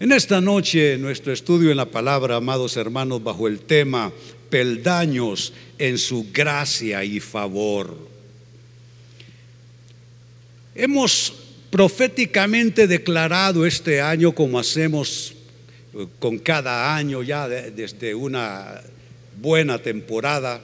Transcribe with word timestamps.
En 0.00 0.12
esta 0.12 0.40
noche, 0.40 0.96
nuestro 0.96 1.32
estudio 1.32 1.72
en 1.72 1.76
la 1.76 1.86
palabra, 1.86 2.36
amados 2.36 2.76
hermanos, 2.76 3.20
bajo 3.20 3.48
el 3.48 3.58
tema 3.58 4.12
peldaños 4.48 5.52
en 5.76 5.98
su 5.98 6.28
gracia 6.32 7.02
y 7.02 7.18
favor. 7.18 7.98
Hemos 10.76 11.34
proféticamente 11.68 12.86
declarado 12.86 13.66
este 13.66 14.00
año, 14.00 14.32
como 14.32 14.60
hacemos 14.60 15.34
eh, 15.92 16.06
con 16.20 16.38
cada 16.38 16.94
año 16.94 17.24
ya 17.24 17.48
desde 17.48 18.14
una 18.14 18.80
buena 19.42 19.78
temporada, 19.78 20.60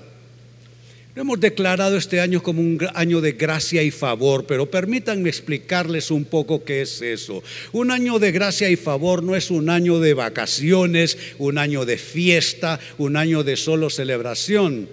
hemos 1.17 1.39
declarado 1.39 1.97
este 1.97 2.21
año 2.21 2.43
como 2.43 2.61
un 2.61 2.79
año 2.95 3.21
de 3.21 3.33
gracia 3.33 3.83
y 3.83 3.91
favor, 3.91 4.47
pero 4.47 4.71
permítanme 4.71 5.29
explicarles 5.29 6.11
un 6.11 6.25
poco 6.25 6.65
qué 6.65 6.83
es 6.83 7.01
eso. 7.03 7.43
Un 7.73 7.91
año 7.91 8.19
de 8.19 8.33
gracia 8.33 8.69
y 8.69 8.77
favor 8.77 9.23
no 9.23 9.37
es 9.37 9.51
un 9.51 9.71
año 9.71 10.01
de 10.01 10.15
vacaciones, 10.15 11.17
un 11.39 11.59
año 11.59 11.85
de 11.85 11.99
fiesta, 11.99 12.81
un 12.99 13.17
año 13.17 13.45
de 13.45 13.57
solo 13.57 13.91
celebración. 13.91 14.89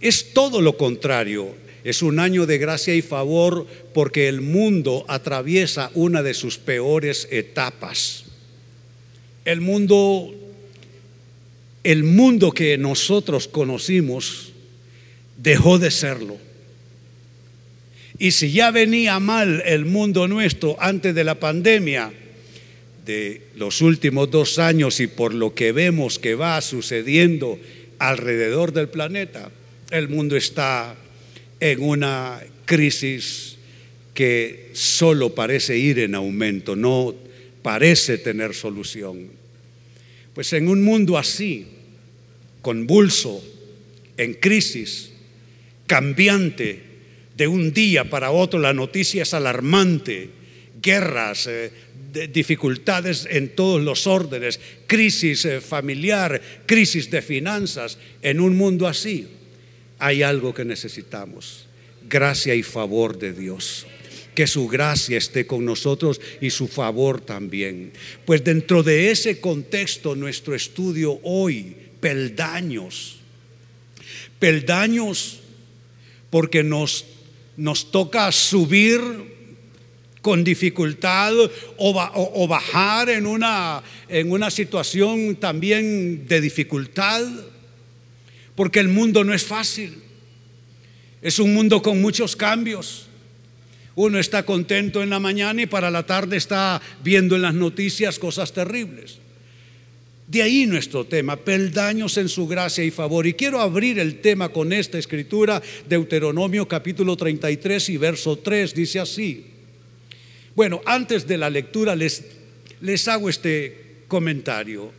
Es 0.00 0.34
todo 0.34 0.60
lo 0.60 0.76
contrario. 0.76 1.54
Es 1.82 2.02
un 2.02 2.18
año 2.18 2.46
de 2.46 2.56
gracia 2.56 2.94
y 2.94 3.02
favor 3.02 3.66
porque 3.92 4.28
el 4.28 4.40
mundo 4.40 5.04
atraviesa 5.06 5.90
una 5.94 6.22
de 6.22 6.32
sus 6.32 6.56
peores 6.56 7.28
etapas. 7.30 8.24
El 9.44 9.60
mundo 9.60 10.34
el 11.82 12.02
mundo 12.02 12.52
que 12.52 12.78
nosotros 12.78 13.46
conocimos 13.46 14.53
dejó 15.44 15.78
de 15.78 15.90
serlo. 15.90 16.38
Y 18.18 18.30
si 18.30 18.50
ya 18.50 18.70
venía 18.70 19.20
mal 19.20 19.62
el 19.66 19.84
mundo 19.84 20.26
nuestro 20.26 20.76
antes 20.80 21.14
de 21.14 21.22
la 21.22 21.38
pandemia, 21.38 22.12
de 23.04 23.42
los 23.54 23.82
últimos 23.82 24.30
dos 24.30 24.58
años 24.58 24.98
y 25.00 25.06
por 25.06 25.34
lo 25.34 25.54
que 25.54 25.72
vemos 25.72 26.18
que 26.18 26.34
va 26.34 26.60
sucediendo 26.62 27.58
alrededor 27.98 28.72
del 28.72 28.88
planeta, 28.88 29.50
el 29.90 30.08
mundo 30.08 30.36
está 30.36 30.96
en 31.60 31.82
una 31.82 32.40
crisis 32.64 33.56
que 34.14 34.70
solo 34.72 35.34
parece 35.34 35.76
ir 35.76 35.98
en 35.98 36.14
aumento, 36.14 36.74
no 36.74 37.14
parece 37.62 38.16
tener 38.16 38.54
solución. 38.54 39.28
Pues 40.32 40.52
en 40.54 40.68
un 40.68 40.82
mundo 40.82 41.18
así, 41.18 41.66
convulso, 42.62 43.44
en 44.16 44.34
crisis, 44.34 45.10
cambiante, 45.86 46.94
de 47.36 47.48
un 47.48 47.72
día 47.72 48.08
para 48.08 48.30
otro 48.30 48.60
la 48.60 48.72
noticia 48.72 49.22
es 49.22 49.34
alarmante, 49.34 50.30
guerras, 50.80 51.46
eh, 51.48 51.70
dificultades 52.32 53.26
en 53.28 53.56
todos 53.56 53.82
los 53.82 54.06
órdenes, 54.06 54.60
crisis 54.86 55.44
eh, 55.44 55.60
familiar, 55.60 56.40
crisis 56.66 57.10
de 57.10 57.22
finanzas, 57.22 57.98
en 58.22 58.40
un 58.40 58.56
mundo 58.56 58.86
así 58.86 59.26
hay 59.98 60.22
algo 60.22 60.52
que 60.52 60.64
necesitamos, 60.64 61.66
gracia 62.08 62.54
y 62.54 62.62
favor 62.62 63.18
de 63.18 63.32
Dios. 63.32 63.86
Que 64.34 64.46
su 64.48 64.66
gracia 64.66 65.16
esté 65.16 65.46
con 65.46 65.64
nosotros 65.64 66.20
y 66.40 66.50
su 66.50 66.66
favor 66.66 67.20
también. 67.20 67.92
Pues 68.24 68.42
dentro 68.42 68.82
de 68.82 69.12
ese 69.12 69.40
contexto 69.40 70.16
nuestro 70.16 70.56
estudio 70.56 71.20
hoy, 71.22 71.76
peldaños, 72.00 73.18
peldaños 74.40 75.43
porque 76.34 76.64
nos, 76.64 77.04
nos 77.56 77.92
toca 77.92 78.32
subir 78.32 79.00
con 80.20 80.42
dificultad 80.42 81.32
o, 81.76 82.48
bajar 82.48 83.08
en 83.08 83.24
una, 83.24 83.80
en 84.08 84.32
una 84.32 84.50
situación 84.50 85.36
también 85.36 86.26
de 86.26 86.40
dificultad, 86.40 87.22
porque 88.56 88.80
el 88.80 88.88
mundo 88.88 89.22
no 89.22 89.32
es 89.32 89.44
fácil. 89.44 90.02
Es 91.22 91.38
un 91.38 91.54
mundo 91.54 91.80
con 91.82 92.02
muchos 92.02 92.34
cambios. 92.34 93.06
Uno 93.94 94.18
está 94.18 94.44
contento 94.44 95.04
en 95.04 95.10
la 95.10 95.20
mañana 95.20 95.62
y 95.62 95.66
para 95.66 95.88
la 95.88 96.04
tarde 96.04 96.36
está 96.36 96.82
viendo 97.04 97.36
en 97.36 97.42
las 97.42 97.54
noticias 97.54 98.18
cosas 98.18 98.52
terribles. 98.52 99.20
De 100.26 100.42
ahí 100.42 100.66
nuestro 100.66 101.04
tema, 101.04 101.36
peldaños 101.36 102.16
en 102.16 102.30
su 102.30 102.46
gracia 102.46 102.82
y 102.82 102.90
favor. 102.90 103.26
Y 103.26 103.34
quiero 103.34 103.60
abrir 103.60 103.98
el 103.98 104.20
tema 104.20 104.48
con 104.48 104.72
esta 104.72 104.98
escritura, 104.98 105.62
Deuteronomio 105.86 106.66
capítulo 106.66 107.14
33 107.16 107.90
y 107.90 107.96
verso 107.98 108.38
3, 108.38 108.74
dice 108.74 109.00
así. 109.00 109.46
Bueno, 110.54 110.80
antes 110.86 111.26
de 111.26 111.36
la 111.36 111.50
lectura 111.50 111.94
les, 111.94 112.24
les 112.80 113.06
hago 113.08 113.28
este 113.28 114.04
comentario. 114.08 114.92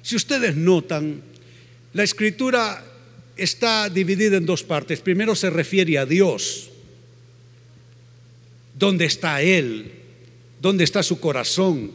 Si 0.00 0.16
ustedes 0.16 0.56
notan, 0.56 1.20
la 1.92 2.02
escritura 2.02 2.82
está 3.36 3.90
dividida 3.90 4.38
en 4.38 4.46
dos 4.46 4.62
partes. 4.62 5.00
Primero 5.00 5.34
se 5.34 5.50
refiere 5.50 5.98
a 5.98 6.06
Dios. 6.06 6.70
¿Dónde 8.78 9.04
está 9.04 9.42
Él? 9.42 9.92
¿Dónde 10.62 10.84
está 10.84 11.02
su 11.02 11.20
corazón? 11.20 11.90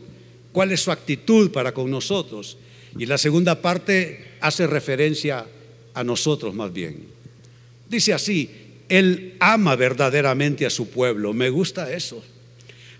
¿Cuál 0.51 0.71
es 0.71 0.81
su 0.81 0.91
actitud 0.91 1.49
para 1.51 1.73
con 1.73 1.89
nosotros? 1.89 2.57
Y 2.97 3.05
la 3.05 3.17
segunda 3.17 3.61
parte 3.61 4.35
hace 4.39 4.67
referencia 4.67 5.45
a 5.93 6.03
nosotros 6.03 6.53
más 6.53 6.71
bien. 6.71 7.05
Dice 7.89 8.13
así, 8.13 8.49
Él 8.89 9.35
ama 9.39 9.75
verdaderamente 9.75 10.65
a 10.65 10.69
su 10.69 10.89
pueblo. 10.89 11.33
Me 11.33 11.49
gusta 11.49 11.91
eso. 11.91 12.23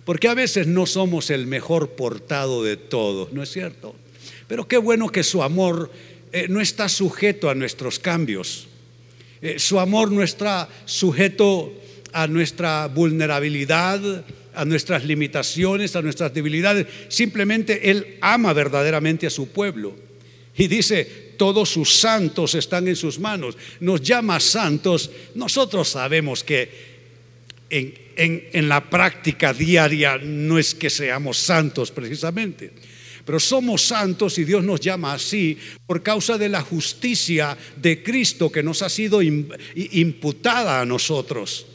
Porque 0.04 0.28
a 0.28 0.36
veces 0.36 0.68
no 0.68 0.86
somos 0.86 1.30
el 1.32 1.48
mejor 1.48 1.92
portado 1.92 2.64
de 2.64 2.78
todos, 2.78 3.34
¿no 3.34 3.42
es 3.42 3.52
cierto? 3.52 3.96
Pero 4.48 4.68
qué 4.68 4.78
bueno 4.78 5.10
que 5.10 5.24
su 5.24 5.42
amor 5.42 5.92
eh, 6.32 6.48
no 6.48 6.62
está 6.62 6.90
sujeto 6.90 7.50
a 7.50 7.56
nuestros 7.56 7.98
cambios. 7.98 8.68
Eh, 9.42 9.58
su 9.58 9.80
amor 9.80 10.12
no 10.12 10.22
está 10.22 10.70
sujeto 10.86 11.74
a 12.14 12.28
nuestra 12.28 12.88
vulnerabilidad, 12.88 14.24
a 14.56 14.66
nuestras 14.66 15.06
limitaciones, 15.06 15.96
a 15.96 16.02
nuestras 16.02 16.34
debilidades. 16.34 16.88
Simplemente 17.08 17.90
Él 17.90 18.18
ama 18.22 18.54
verdaderamente 18.54 19.28
a 19.28 19.30
su 19.30 19.50
pueblo. 19.50 19.96
Y 20.58 20.68
dice, 20.68 21.26
todos 21.38 21.70
sus 21.70 21.94
santos 21.94 22.56
están 22.56 22.88
en 22.88 22.96
sus 22.96 23.20
manos. 23.20 23.58
Nos 23.80 24.02
llama 24.02 24.40
santos. 24.40 25.12
Nosotros 25.36 25.90
sabemos 25.90 26.44
que 26.44 26.96
en, 27.70 27.94
en, 28.16 28.70
la 28.70 28.90
práctica 28.90 29.54
diaria 29.54 30.18
no 30.18 30.58
es 30.58 30.74
que 30.74 30.90
seamos 30.90 31.38
santos 31.38 31.92
precisamente. 31.92 32.72
Pero 33.26 33.40
somos 33.40 33.82
santos 33.82 34.38
y 34.38 34.46
Dios 34.46 34.64
nos 34.64 34.80
llama 34.80 35.14
así 35.14 35.58
por 35.88 36.04
causa 36.04 36.38
de 36.38 36.48
la 36.48 36.62
justicia 36.62 37.58
de 37.76 38.04
Cristo 38.04 38.52
que 38.52 38.64
nos 38.64 38.82
ha 38.82 38.90
sido 38.90 39.22
imputada 39.22 40.80
a 40.80 40.86
nosotros. 40.86 41.66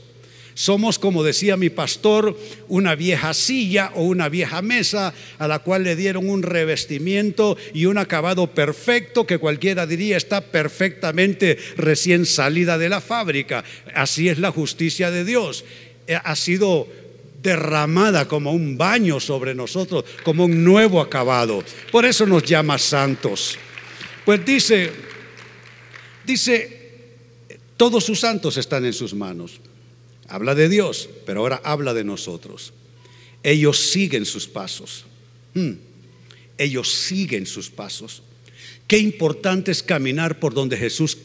Somos, 0.55 0.99
como 0.99 1.22
decía 1.22 1.56
mi 1.56 1.71
pastor, 1.71 2.37
una 2.69 2.94
vieja 2.94 3.34
silla 3.34 3.93
o 3.94 4.03
una 4.03 4.28
vieja 4.28 4.62
mesa 4.62 5.15
a 5.38 5.49
la 5.49 5.61
cual 5.61 5.84
le 5.84 5.97
dieron 5.97 6.28
un 6.28 6.43
revestimiento 6.43 7.56
y 7.72 7.87
un 7.87 7.99
acabado 7.99 8.49
perfecto 8.49 9.27
que 9.27 9.39
cualquiera 9.39 9.87
diría 9.87 10.16
está 10.16 10.41
perfectamente 10.41 11.59
recién 11.77 12.27
salida 12.27 12.78
de 12.78 12.89
la 12.89 13.00
fábrica. 13.00 13.65
Así 13.94 14.28
es 14.28 14.39
la 14.39 14.50
justicia 14.50 15.10
de 15.10 15.25
Dios. 15.25 15.65
Eh, 16.06 16.19
ha 16.22 16.37
sido 16.37 16.89
derramada 17.43 18.28
como 18.28 18.53
un 18.53 18.77
baño 18.77 19.21
sobre 19.21 19.55
nosotros, 19.55 20.05
como 20.22 20.44
un 20.44 20.65
nuevo 20.65 21.00
acabado. 21.00 21.65
Por 21.91 22.05
eso 22.05 22.27
nos 22.27 22.43
llama 22.43 22.78
santos. 22.78 23.56
Pues 24.25 24.44
dice, 24.44 24.93
dice, 26.25 26.81
todos 27.77 28.05
sus 28.05 28.21
santos 28.21 28.56
están 28.56 28.84
en 28.84 28.93
sus 28.93 29.15
manos. 29.15 29.60
Habla 30.30 30.54
de 30.54 30.68
Dios, 30.68 31.08
pero 31.26 31.41
ahora 31.41 31.60
habla 31.64 31.92
de 31.92 32.04
nosotros. 32.04 32.72
Ellos 33.42 33.91
siguen 33.91 34.24
sus 34.24 34.46
pasos. 34.46 35.04
Hmm. 35.54 35.72
Ellos 36.56 36.92
siguen 36.92 37.47
sus 37.47 37.68
pasos. 37.68 38.22
Qué 38.86 38.98
importante 38.98 39.72
es 39.72 39.82
caminar 39.82 40.38
por 40.38 40.54
donde 40.54 40.77
Jesús 40.77 41.18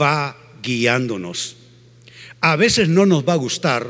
va 0.00 0.34
guiándonos. 0.62 1.56
A 2.40 2.56
veces 2.56 2.88
no 2.88 3.04
nos 3.04 3.28
va 3.28 3.34
a 3.34 3.36
gustar, 3.36 3.86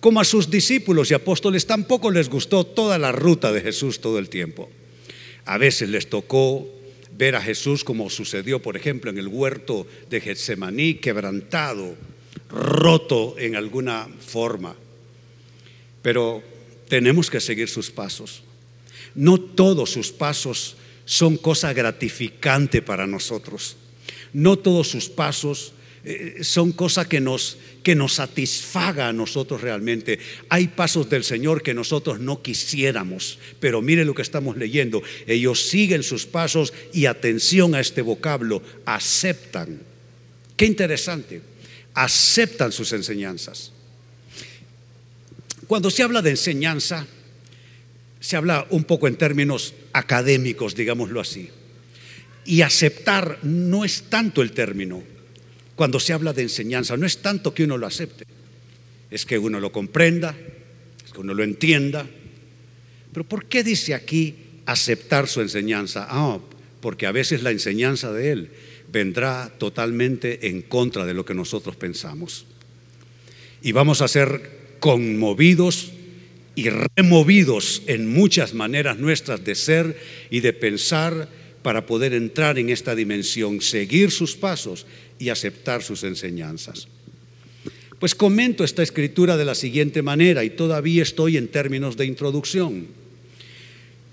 como 0.00 0.20
a 0.20 0.24
sus 0.24 0.50
discípulos 0.50 1.10
y 1.10 1.14
apóstoles 1.14 1.66
tampoco 1.66 2.10
les 2.10 2.30
gustó 2.30 2.64
toda 2.64 2.98
la 2.98 3.12
ruta 3.12 3.52
de 3.52 3.60
Jesús 3.60 4.00
todo 4.00 4.18
el 4.18 4.30
tiempo. 4.30 4.70
A 5.44 5.58
veces 5.58 5.90
les 5.90 6.08
tocó 6.08 6.66
ver 7.16 7.36
a 7.36 7.42
Jesús 7.42 7.84
como 7.84 8.08
sucedió, 8.08 8.62
por 8.62 8.76
ejemplo, 8.76 9.10
en 9.10 9.18
el 9.18 9.28
huerto 9.28 9.86
de 10.08 10.20
Getsemaní, 10.22 10.94
quebrantado, 10.94 11.94
roto 12.52 13.34
en 13.38 13.56
alguna 13.56 14.08
forma. 14.20 14.76
Pero 16.02 16.42
tenemos 16.88 17.30
que 17.30 17.40
seguir 17.40 17.68
sus 17.68 17.90
pasos. 17.90 18.42
No 19.14 19.40
todos 19.40 19.90
sus 19.90 20.12
pasos 20.12 20.76
son 21.04 21.36
cosa 21.36 21.72
gratificante 21.72 22.82
para 22.82 23.06
nosotros. 23.06 23.76
No 24.32 24.58
todos 24.58 24.88
sus 24.88 25.08
pasos 25.08 25.72
eh, 26.04 26.38
son 26.42 26.72
cosas 26.72 27.06
que 27.06 27.20
nos, 27.20 27.58
que 27.82 27.94
nos 27.94 28.14
satisfaga 28.14 29.08
a 29.08 29.12
nosotros 29.12 29.60
realmente. 29.60 30.18
Hay 30.48 30.68
pasos 30.68 31.08
del 31.08 31.22
Señor 31.22 31.62
que 31.62 31.74
nosotros 31.74 32.18
no 32.18 32.42
quisiéramos, 32.42 33.38
pero 33.60 33.82
mire 33.82 34.04
lo 34.04 34.14
que 34.14 34.22
estamos 34.22 34.56
leyendo. 34.56 35.02
Ellos 35.26 35.68
siguen 35.68 36.02
sus 36.02 36.26
pasos 36.26 36.72
y 36.92 37.06
atención 37.06 37.74
a 37.74 37.80
este 37.80 38.02
vocablo, 38.02 38.62
aceptan. 38.84 39.80
Qué 40.56 40.66
interesante, 40.66 41.40
aceptan 41.94 42.72
sus 42.72 42.92
enseñanzas. 42.92 43.72
Cuando 45.66 45.90
se 45.90 46.02
habla 46.02 46.22
de 46.22 46.30
enseñanza, 46.30 47.06
se 48.20 48.36
habla 48.36 48.66
un 48.70 48.84
poco 48.84 49.08
en 49.08 49.16
términos 49.16 49.74
académicos, 49.92 50.74
digámoslo 50.74 51.20
así. 51.20 51.50
Y 52.44 52.62
aceptar 52.62 53.38
no 53.42 53.84
es 53.84 54.04
tanto 54.04 54.42
el 54.42 54.52
término 54.52 55.02
cuando 55.76 56.00
se 56.00 56.12
habla 56.12 56.32
de 56.32 56.42
enseñanza. 56.42 56.96
No 56.96 57.06
es 57.06 57.18
tanto 57.18 57.54
que 57.54 57.64
uno 57.64 57.78
lo 57.78 57.86
acepte, 57.86 58.24
es 59.10 59.26
que 59.26 59.38
uno 59.38 59.60
lo 59.60 59.72
comprenda, 59.72 60.36
es 61.04 61.12
que 61.12 61.20
uno 61.20 61.34
lo 61.34 61.42
entienda. 61.42 62.06
Pero 63.12 63.28
¿por 63.28 63.46
qué 63.46 63.64
dice 63.64 63.94
aquí 63.94 64.34
aceptar 64.66 65.28
su 65.28 65.40
enseñanza? 65.40 66.06
Ah, 66.08 66.38
porque 66.80 67.06
a 67.06 67.12
veces 67.12 67.42
la 67.42 67.50
enseñanza 67.50 68.12
de 68.12 68.32
Él 68.32 68.50
vendrá 68.92 69.50
totalmente 69.58 70.48
en 70.48 70.62
contra 70.62 71.06
de 71.06 71.14
lo 71.14 71.24
que 71.24 71.34
nosotros 71.34 71.76
pensamos. 71.76 72.44
Y 73.62 73.72
vamos 73.72 74.02
a 74.02 74.08
ser 74.08 74.76
conmovidos 74.80 75.92
y 76.54 76.68
removidos 76.68 77.82
en 77.86 78.12
muchas 78.12 78.52
maneras 78.52 78.98
nuestras 78.98 79.44
de 79.44 79.54
ser 79.54 79.96
y 80.30 80.40
de 80.40 80.52
pensar 80.52 81.28
para 81.62 81.86
poder 81.86 82.12
entrar 82.12 82.58
en 82.58 82.68
esta 82.70 82.94
dimensión, 82.94 83.60
seguir 83.60 84.10
sus 84.10 84.36
pasos 84.36 84.86
y 85.18 85.30
aceptar 85.30 85.82
sus 85.82 86.02
enseñanzas. 86.04 86.88
Pues 87.98 88.16
comento 88.16 88.64
esta 88.64 88.82
escritura 88.82 89.36
de 89.36 89.44
la 89.44 89.54
siguiente 89.54 90.02
manera 90.02 90.42
y 90.42 90.50
todavía 90.50 91.04
estoy 91.04 91.36
en 91.36 91.46
términos 91.46 91.96
de 91.96 92.06
introducción. 92.06 92.88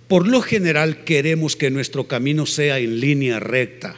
Por 0.07 0.27
lo 0.27 0.41
general 0.41 1.03
queremos 1.03 1.55
que 1.55 1.71
nuestro 1.71 2.07
camino 2.07 2.45
sea 2.45 2.77
en 2.79 2.99
línea 2.99 3.39
recta. 3.39 3.95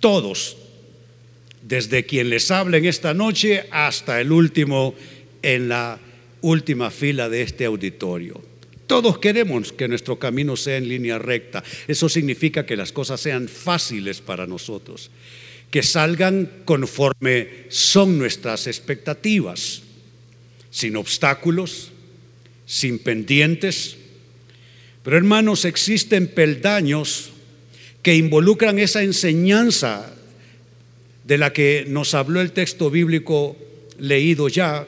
Todos, 0.00 0.56
desde 1.62 2.04
quien 2.04 2.30
les 2.30 2.50
habla 2.50 2.78
en 2.78 2.86
esta 2.86 3.14
noche 3.14 3.66
hasta 3.70 4.20
el 4.20 4.32
último 4.32 4.94
en 5.42 5.68
la 5.68 5.98
última 6.40 6.90
fila 6.90 7.28
de 7.28 7.42
este 7.42 7.64
auditorio. 7.64 8.40
Todos 8.86 9.18
queremos 9.18 9.72
que 9.72 9.86
nuestro 9.86 10.18
camino 10.18 10.56
sea 10.56 10.76
en 10.76 10.88
línea 10.88 11.18
recta. 11.18 11.62
Eso 11.86 12.08
significa 12.08 12.66
que 12.66 12.76
las 12.76 12.92
cosas 12.92 13.20
sean 13.20 13.46
fáciles 13.46 14.20
para 14.20 14.46
nosotros 14.46 15.10
que 15.70 15.82
salgan 15.82 16.50
conforme 16.64 17.66
son 17.68 18.18
nuestras 18.18 18.66
expectativas, 18.66 19.82
sin 20.70 20.96
obstáculos, 20.96 21.92
sin 22.66 22.98
pendientes. 22.98 23.96
Pero 25.02 25.16
hermanos, 25.16 25.64
existen 25.64 26.26
peldaños 26.26 27.30
que 28.02 28.14
involucran 28.16 28.78
esa 28.78 29.02
enseñanza 29.02 30.14
de 31.24 31.38
la 31.38 31.52
que 31.52 31.84
nos 31.88 32.14
habló 32.14 32.40
el 32.40 32.52
texto 32.52 32.90
bíblico 32.90 33.56
leído 33.98 34.48
ya 34.48 34.86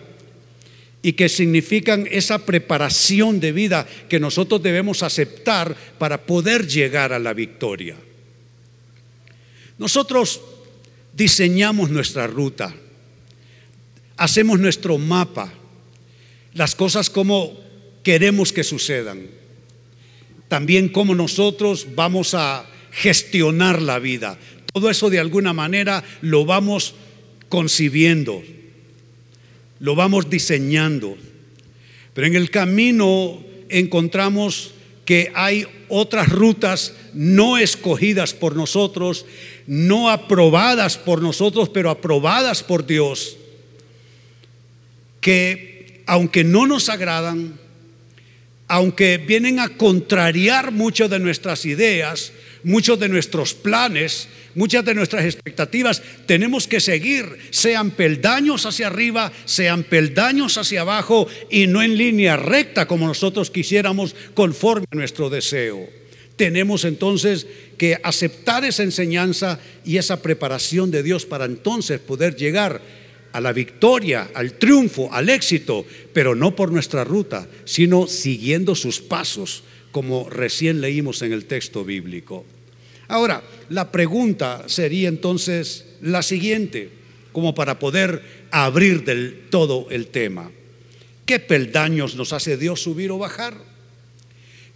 y 1.02 1.12
que 1.12 1.28
significan 1.28 2.08
esa 2.10 2.46
preparación 2.46 3.40
de 3.40 3.52
vida 3.52 3.86
que 4.08 4.20
nosotros 4.20 4.62
debemos 4.62 5.02
aceptar 5.02 5.76
para 5.98 6.22
poder 6.22 6.66
llegar 6.66 7.12
a 7.12 7.18
la 7.18 7.34
victoria. 7.34 7.96
Nosotros 9.78 10.40
diseñamos 11.12 11.90
nuestra 11.90 12.26
ruta, 12.26 12.74
hacemos 14.16 14.60
nuestro 14.60 14.96
mapa, 14.96 15.52
las 16.54 16.74
cosas 16.74 17.10
como 17.10 17.58
queremos 18.02 18.52
que 18.52 18.62
sucedan, 18.64 19.26
también 20.48 20.88
cómo 20.88 21.14
nosotros 21.14 21.88
vamos 21.94 22.34
a 22.34 22.64
gestionar 22.92 23.82
la 23.82 23.98
vida. 23.98 24.38
Todo 24.72 24.90
eso 24.90 25.10
de 25.10 25.18
alguna 25.18 25.52
manera 25.52 26.04
lo 26.20 26.44
vamos 26.44 26.94
concibiendo, 27.48 28.42
lo 29.80 29.94
vamos 29.94 30.30
diseñando. 30.30 31.16
Pero 32.14 32.26
en 32.26 32.36
el 32.36 32.50
camino 32.50 33.42
encontramos 33.68 34.72
que 35.04 35.32
hay 35.34 35.66
otras 35.88 36.28
rutas 36.28 36.94
no 37.12 37.58
escogidas 37.58 38.34
por 38.34 38.54
nosotros 38.54 39.26
no 39.66 40.10
aprobadas 40.10 40.98
por 40.98 41.22
nosotros, 41.22 41.68
pero 41.68 41.90
aprobadas 41.90 42.62
por 42.62 42.86
Dios, 42.86 43.36
que 45.20 46.02
aunque 46.06 46.44
no 46.44 46.66
nos 46.66 46.88
agradan, 46.88 47.58
aunque 48.66 49.18
vienen 49.18 49.60
a 49.60 49.68
contrariar 49.68 50.72
muchas 50.72 51.10
de 51.10 51.18
nuestras 51.18 51.64
ideas, 51.64 52.32
muchos 52.64 52.98
de 52.98 53.08
nuestros 53.08 53.54
planes, 53.54 54.28
muchas 54.54 54.84
de 54.84 54.94
nuestras 54.94 55.24
expectativas, 55.24 56.02
tenemos 56.26 56.66
que 56.66 56.80
seguir, 56.80 57.38
sean 57.50 57.90
peldaños 57.90 58.66
hacia 58.66 58.88
arriba, 58.88 59.32
sean 59.44 59.84
peldaños 59.84 60.58
hacia 60.58 60.82
abajo 60.82 61.26
y 61.50 61.66
no 61.66 61.82
en 61.82 61.96
línea 61.96 62.36
recta 62.36 62.86
como 62.86 63.06
nosotros 63.06 63.50
quisiéramos 63.50 64.14
conforme 64.34 64.86
a 64.90 64.96
nuestro 64.96 65.30
deseo. 65.30 65.88
Tenemos 66.36 66.84
entonces 66.84 67.46
que 67.76 67.98
aceptar 68.02 68.64
esa 68.64 68.82
enseñanza 68.82 69.60
y 69.84 69.98
esa 69.98 70.22
preparación 70.22 70.90
de 70.90 71.02
Dios 71.02 71.26
para 71.26 71.44
entonces 71.44 72.00
poder 72.00 72.36
llegar 72.36 72.80
a 73.32 73.40
la 73.40 73.52
victoria, 73.52 74.30
al 74.34 74.54
triunfo, 74.54 75.12
al 75.12 75.28
éxito, 75.28 75.86
pero 76.12 76.34
no 76.34 76.54
por 76.54 76.70
nuestra 76.70 77.04
ruta, 77.04 77.48
sino 77.64 78.06
siguiendo 78.06 78.74
sus 78.74 79.00
pasos, 79.00 79.64
como 79.92 80.28
recién 80.28 80.80
leímos 80.80 81.22
en 81.22 81.32
el 81.32 81.44
texto 81.44 81.84
bíblico. 81.84 82.44
Ahora, 83.08 83.42
la 83.68 83.92
pregunta 83.92 84.64
sería 84.66 85.08
entonces 85.08 85.84
la 86.00 86.22
siguiente, 86.22 86.90
como 87.32 87.54
para 87.54 87.78
poder 87.78 88.22
abrir 88.50 89.04
del 89.04 89.44
todo 89.50 89.86
el 89.90 90.08
tema. 90.08 90.50
¿Qué 91.26 91.38
peldaños 91.38 92.16
nos 92.16 92.32
hace 92.32 92.56
Dios 92.56 92.82
subir 92.82 93.10
o 93.10 93.18
bajar? 93.18 93.56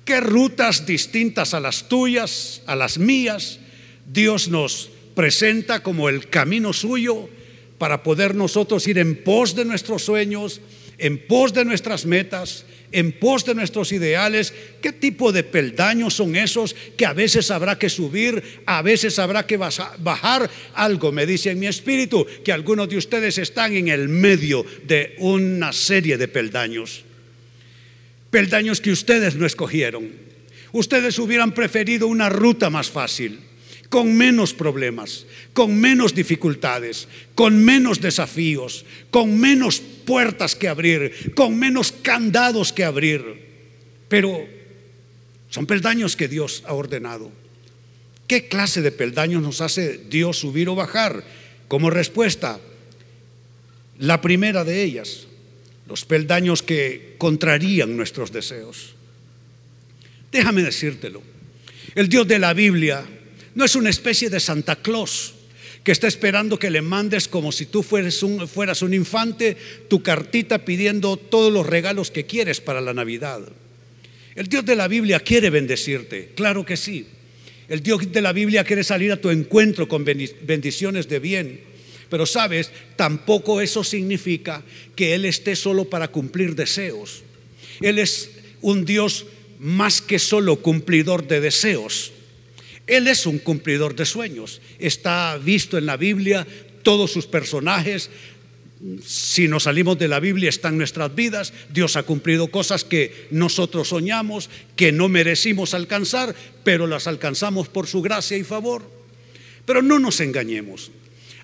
¿Qué 0.04 0.20
rutas 0.20 0.86
distintas 0.86 1.54
a 1.54 1.60
las 1.60 1.88
tuyas, 1.88 2.62
a 2.66 2.76
las 2.76 2.98
mías, 2.98 3.58
Dios 4.06 4.48
nos 4.48 4.90
presenta 5.14 5.82
como 5.82 6.08
el 6.08 6.28
camino 6.28 6.72
suyo 6.72 7.28
para 7.78 8.02
poder 8.02 8.34
nosotros 8.34 8.86
ir 8.86 8.98
en 8.98 9.22
pos 9.22 9.54
de 9.56 9.64
nuestros 9.64 10.04
sueños, 10.04 10.60
en 10.98 11.18
pos 11.26 11.52
de 11.52 11.64
nuestras 11.64 12.06
metas, 12.06 12.64
en 12.92 13.12
pos 13.12 13.44
de 13.44 13.54
nuestros 13.54 13.92
ideales? 13.92 14.52
¿Qué 14.80 14.92
tipo 14.92 15.32
de 15.32 15.42
peldaños 15.42 16.14
son 16.14 16.36
esos 16.36 16.74
que 16.96 17.06
a 17.06 17.12
veces 17.12 17.50
habrá 17.50 17.78
que 17.78 17.88
subir, 17.88 18.42
a 18.66 18.82
veces 18.82 19.18
habrá 19.18 19.46
que 19.46 19.56
bajar? 19.56 20.50
Algo 20.74 21.12
me 21.12 21.26
dice 21.26 21.50
en 21.50 21.58
mi 21.58 21.66
espíritu 21.66 22.26
que 22.44 22.52
algunos 22.52 22.88
de 22.88 22.96
ustedes 22.96 23.38
están 23.38 23.74
en 23.74 23.88
el 23.88 24.08
medio 24.08 24.64
de 24.84 25.14
una 25.18 25.72
serie 25.72 26.16
de 26.16 26.28
peldaños 26.28 27.04
peldaños 28.36 28.82
que 28.82 28.90
ustedes 28.90 29.34
no 29.34 29.46
escogieron. 29.46 30.10
Ustedes 30.72 31.18
hubieran 31.18 31.52
preferido 31.52 32.06
una 32.06 32.28
ruta 32.28 32.68
más 32.68 32.90
fácil, 32.90 33.40
con 33.88 34.14
menos 34.14 34.52
problemas, 34.52 35.24
con 35.56 35.74
menos 35.74 36.14
dificultades, 36.14 37.08
con 37.34 37.64
menos 37.64 38.02
desafíos, 38.02 38.84
con 39.10 39.40
menos 39.40 39.80
puertas 39.80 40.54
que 40.54 40.68
abrir, 40.68 41.32
con 41.34 41.58
menos 41.58 41.92
candados 41.92 42.74
que 42.74 42.84
abrir. 42.84 43.24
Pero 44.06 44.46
son 45.48 45.64
peldaños 45.64 46.14
que 46.14 46.28
Dios 46.28 46.62
ha 46.66 46.74
ordenado. 46.74 47.32
¿Qué 48.28 48.48
clase 48.48 48.82
de 48.82 48.92
peldaños 48.92 49.40
nos 49.40 49.62
hace 49.62 49.96
Dios 49.96 50.40
subir 50.40 50.68
o 50.68 50.74
bajar? 50.74 51.24
Como 51.68 51.88
respuesta, 51.88 52.60
la 53.98 54.20
primera 54.20 54.62
de 54.62 54.82
ellas, 54.82 55.26
los 55.88 56.04
peldaños 56.04 56.62
que 56.62 57.14
contrarían 57.16 57.96
nuestros 57.96 58.30
deseos. 58.30 58.92
Déjame 60.30 60.62
decírtelo, 60.62 61.22
el 61.94 62.10
Dios 62.10 62.28
de 62.28 62.38
la 62.38 62.52
Biblia 62.52 63.06
no 63.54 63.64
es 63.64 63.74
una 63.74 63.88
especie 63.88 64.28
de 64.28 64.38
Santa 64.38 64.76
Claus 64.76 65.35
que 65.86 65.92
está 65.92 66.08
esperando 66.08 66.58
que 66.58 66.68
le 66.68 66.82
mandes 66.82 67.28
como 67.28 67.52
si 67.52 67.66
tú 67.66 67.84
fueras 67.84 68.20
un, 68.24 68.48
fueras 68.48 68.82
un 68.82 68.92
infante 68.92 69.56
tu 69.86 70.02
cartita 70.02 70.64
pidiendo 70.64 71.16
todos 71.16 71.52
los 71.52 71.64
regalos 71.64 72.10
que 72.10 72.26
quieres 72.26 72.60
para 72.60 72.80
la 72.80 72.92
Navidad. 72.92 73.42
El 74.34 74.48
Dios 74.48 74.64
de 74.64 74.74
la 74.74 74.88
Biblia 74.88 75.20
quiere 75.20 75.48
bendecirte, 75.48 76.32
claro 76.34 76.66
que 76.66 76.76
sí. 76.76 77.06
El 77.68 77.84
Dios 77.84 78.10
de 78.10 78.20
la 78.20 78.32
Biblia 78.32 78.64
quiere 78.64 78.82
salir 78.82 79.12
a 79.12 79.20
tu 79.20 79.30
encuentro 79.30 79.86
con 79.86 80.04
bendiciones 80.04 81.08
de 81.08 81.20
bien 81.20 81.76
pero 82.08 82.26
sabes, 82.26 82.70
tampoco 82.96 83.60
eso 83.60 83.82
significa 83.82 84.62
que 84.94 85.14
Él 85.14 85.24
esté 85.24 85.56
solo 85.56 85.86
para 85.86 86.08
cumplir 86.08 86.54
deseos. 86.54 87.22
Él 87.80 87.98
es 87.98 88.30
un 88.60 88.84
Dios 88.84 89.26
más 89.58 90.00
que 90.00 90.18
solo 90.18 90.56
cumplidor 90.56 91.26
de 91.26 91.40
deseos. 91.40 92.12
Él 92.86 93.08
es 93.08 93.26
un 93.26 93.38
cumplidor 93.38 93.96
de 93.96 94.04
sueños. 94.04 94.60
Está 94.78 95.38
visto 95.38 95.76
en 95.78 95.86
la 95.86 95.96
Biblia 95.96 96.46
todos 96.82 97.10
sus 97.10 97.26
personajes, 97.26 98.10
si 99.04 99.48
nos 99.48 99.64
salimos 99.64 99.98
de 99.98 100.08
la 100.08 100.20
Biblia, 100.20 100.48
están 100.48 100.76
nuestras 100.76 101.14
vidas. 101.14 101.52
Dios 101.72 101.96
ha 101.96 102.02
cumplido 102.02 102.48
cosas 102.48 102.84
que 102.84 103.26
nosotros 103.30 103.88
soñamos, 103.88 104.50
que 104.76 104.92
no 104.92 105.08
merecimos 105.08 105.72
alcanzar, 105.74 106.34
pero 106.62 106.86
las 106.86 107.06
alcanzamos 107.06 107.68
por 107.68 107.86
su 107.86 108.02
gracia 108.02 108.36
y 108.36 108.44
favor. 108.44 108.82
Pero 109.64 109.82
no 109.82 109.98
nos 109.98 110.20
engañemos. 110.20 110.90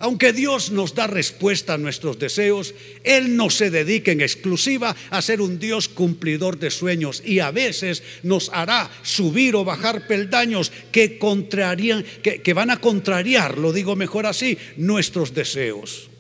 Aunque 0.03 0.33
Dios 0.33 0.73
nos 0.75 0.99
da 0.99 1.07
respuesta 1.07 1.75
a 1.75 1.79
nuestros 1.79 2.19
deseos, 2.19 2.75
Él 3.05 3.37
no 3.37 3.51
se 3.51 3.71
dedica 3.71 4.11
en 4.11 4.21
exclusiva 4.21 4.97
a 5.11 5.23
ser 5.23 5.41
un 5.41 5.61
Dios 5.61 5.87
cumplidor 5.87 6.59
de 6.59 6.73
sueños 6.73 7.23
y 7.25 7.39
a 7.39 7.53
veces 7.53 8.03
nos 8.25 8.51
hará 8.53 8.91
subir 9.03 9.55
o 9.55 9.65
bajar 9.65 10.09
peldaños 10.09 10.73
que, 10.91 11.19
contrarían, 11.19 12.03
que, 12.21 12.43
que 12.43 12.53
van 12.53 12.71
a 12.71 12.81
contrariar, 12.81 13.59
lo 13.59 13.73
digo 13.73 13.95
mejor 13.95 14.27
así, 14.27 14.59
nuestros 14.77 15.35
deseos. 15.35 16.11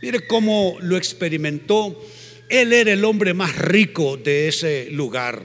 Mire 0.00 0.26
cómo 0.26 0.78
lo 0.80 0.96
experimentó. 0.96 2.02
Él 2.48 2.72
era 2.72 2.90
el 2.90 3.04
hombre 3.04 3.34
más 3.34 3.54
rico 3.58 4.16
de 4.16 4.48
ese 4.48 4.88
lugar. 4.90 5.42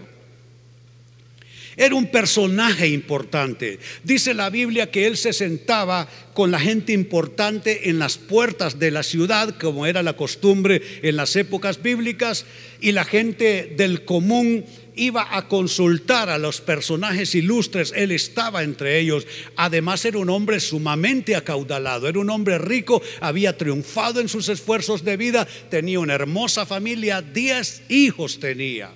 Era 1.79 1.95
un 1.95 2.07
personaje 2.07 2.89
importante. 2.89 3.79
Dice 4.03 4.33
la 4.33 4.49
Biblia 4.49 4.91
que 4.91 5.07
él 5.07 5.15
se 5.15 5.31
sentaba 5.31 6.09
con 6.33 6.51
la 6.51 6.59
gente 6.59 6.91
importante 6.91 7.89
en 7.89 7.99
las 7.99 8.17
puertas 8.17 8.79
de 8.79 8.91
la 8.91 9.01
ciudad, 9.01 9.57
como 9.57 9.85
era 9.85 10.03
la 10.03 10.17
costumbre 10.17 10.81
en 11.01 11.15
las 11.15 11.37
épocas 11.37 11.81
bíblicas, 11.81 12.45
y 12.81 12.91
la 12.91 13.05
gente 13.05 13.73
del 13.77 14.03
común 14.03 14.65
iba 14.97 15.25
a 15.37 15.47
consultar 15.47 16.29
a 16.29 16.37
los 16.37 16.59
personajes 16.59 17.33
ilustres, 17.33 17.93
él 17.95 18.11
estaba 18.11 18.63
entre 18.63 18.99
ellos. 18.99 19.25
Además 19.55 20.03
era 20.03 20.17
un 20.17 20.29
hombre 20.29 20.59
sumamente 20.59 21.37
acaudalado, 21.37 22.09
era 22.09 22.19
un 22.19 22.29
hombre 22.29 22.57
rico, 22.57 23.01
había 23.21 23.57
triunfado 23.57 24.19
en 24.19 24.27
sus 24.27 24.49
esfuerzos 24.49 25.05
de 25.05 25.15
vida, 25.15 25.47
tenía 25.69 26.01
una 26.01 26.15
hermosa 26.15 26.65
familia, 26.65 27.21
diez 27.21 27.83
hijos 27.87 28.37
tenía. 28.41 28.91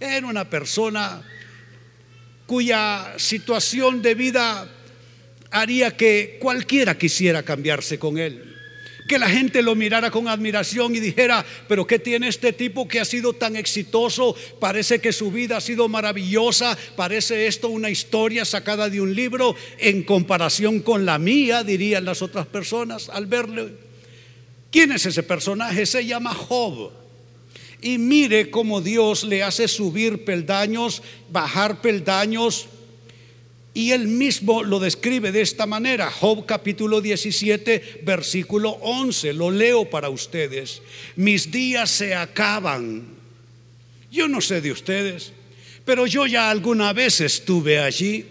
Era 0.00 0.26
una 0.26 0.50
persona 0.50 1.24
cuya 2.46 3.14
situación 3.18 4.02
de 4.02 4.14
vida 4.14 4.68
haría 5.50 5.96
que 5.96 6.38
cualquiera 6.40 6.96
quisiera 6.96 7.42
cambiarse 7.42 7.98
con 7.98 8.18
él. 8.18 8.54
Que 9.08 9.18
la 9.20 9.28
gente 9.28 9.62
lo 9.62 9.76
mirara 9.76 10.10
con 10.10 10.26
admiración 10.26 10.96
y 10.96 11.00
dijera, 11.00 11.44
pero 11.68 11.86
¿qué 11.86 12.00
tiene 12.00 12.26
este 12.26 12.52
tipo 12.52 12.88
que 12.88 12.98
ha 12.98 13.04
sido 13.04 13.32
tan 13.34 13.54
exitoso? 13.54 14.34
Parece 14.58 15.00
que 15.00 15.12
su 15.12 15.30
vida 15.30 15.58
ha 15.58 15.60
sido 15.60 15.88
maravillosa, 15.88 16.76
parece 16.96 17.46
esto 17.46 17.68
una 17.68 17.88
historia 17.88 18.44
sacada 18.44 18.90
de 18.90 19.00
un 19.00 19.14
libro 19.14 19.54
en 19.78 20.02
comparación 20.02 20.80
con 20.80 21.06
la 21.06 21.18
mía, 21.18 21.62
dirían 21.62 22.04
las 22.04 22.20
otras 22.20 22.46
personas 22.46 23.08
al 23.08 23.26
verle. 23.26 23.74
¿Quién 24.72 24.90
es 24.90 25.06
ese 25.06 25.22
personaje? 25.22 25.86
Se 25.86 26.04
llama 26.04 26.34
Job. 26.34 27.05
Y 27.80 27.98
mire 27.98 28.50
cómo 28.50 28.80
Dios 28.80 29.24
le 29.24 29.42
hace 29.42 29.68
subir 29.68 30.24
peldaños, 30.24 31.02
bajar 31.30 31.80
peldaños. 31.80 32.66
Y 33.74 33.90
él 33.90 34.08
mismo 34.08 34.62
lo 34.62 34.80
describe 34.80 35.32
de 35.32 35.42
esta 35.42 35.66
manera. 35.66 36.10
Job 36.10 36.46
capítulo 36.46 37.02
17, 37.02 38.00
versículo 38.04 38.70
11. 38.80 39.34
Lo 39.34 39.50
leo 39.50 39.90
para 39.90 40.08
ustedes. 40.08 40.80
Mis 41.16 41.50
días 41.50 41.90
se 41.90 42.14
acaban. 42.14 43.04
Yo 44.10 44.28
no 44.28 44.40
sé 44.40 44.62
de 44.62 44.72
ustedes, 44.72 45.32
pero 45.84 46.06
yo 46.06 46.26
ya 46.26 46.50
alguna 46.50 46.94
vez 46.94 47.20
estuve 47.20 47.78
allí. 47.78 48.24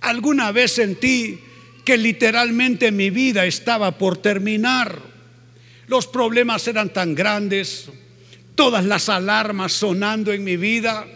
Alguna 0.00 0.50
vez 0.50 0.72
sentí 0.72 1.38
que 1.84 1.96
literalmente 1.96 2.90
mi 2.90 3.10
vida 3.10 3.44
estaba 3.44 3.98
por 3.98 4.16
terminar. 4.16 4.98
Los 5.86 6.06
problemas 6.06 6.66
eran 6.68 6.92
tan 6.92 7.14
grandes, 7.14 7.90
todas 8.54 8.84
las 8.84 9.08
alarmas 9.08 9.72
sonando 9.72 10.32
en 10.32 10.44
mi 10.44 10.56
vida, 10.56 11.06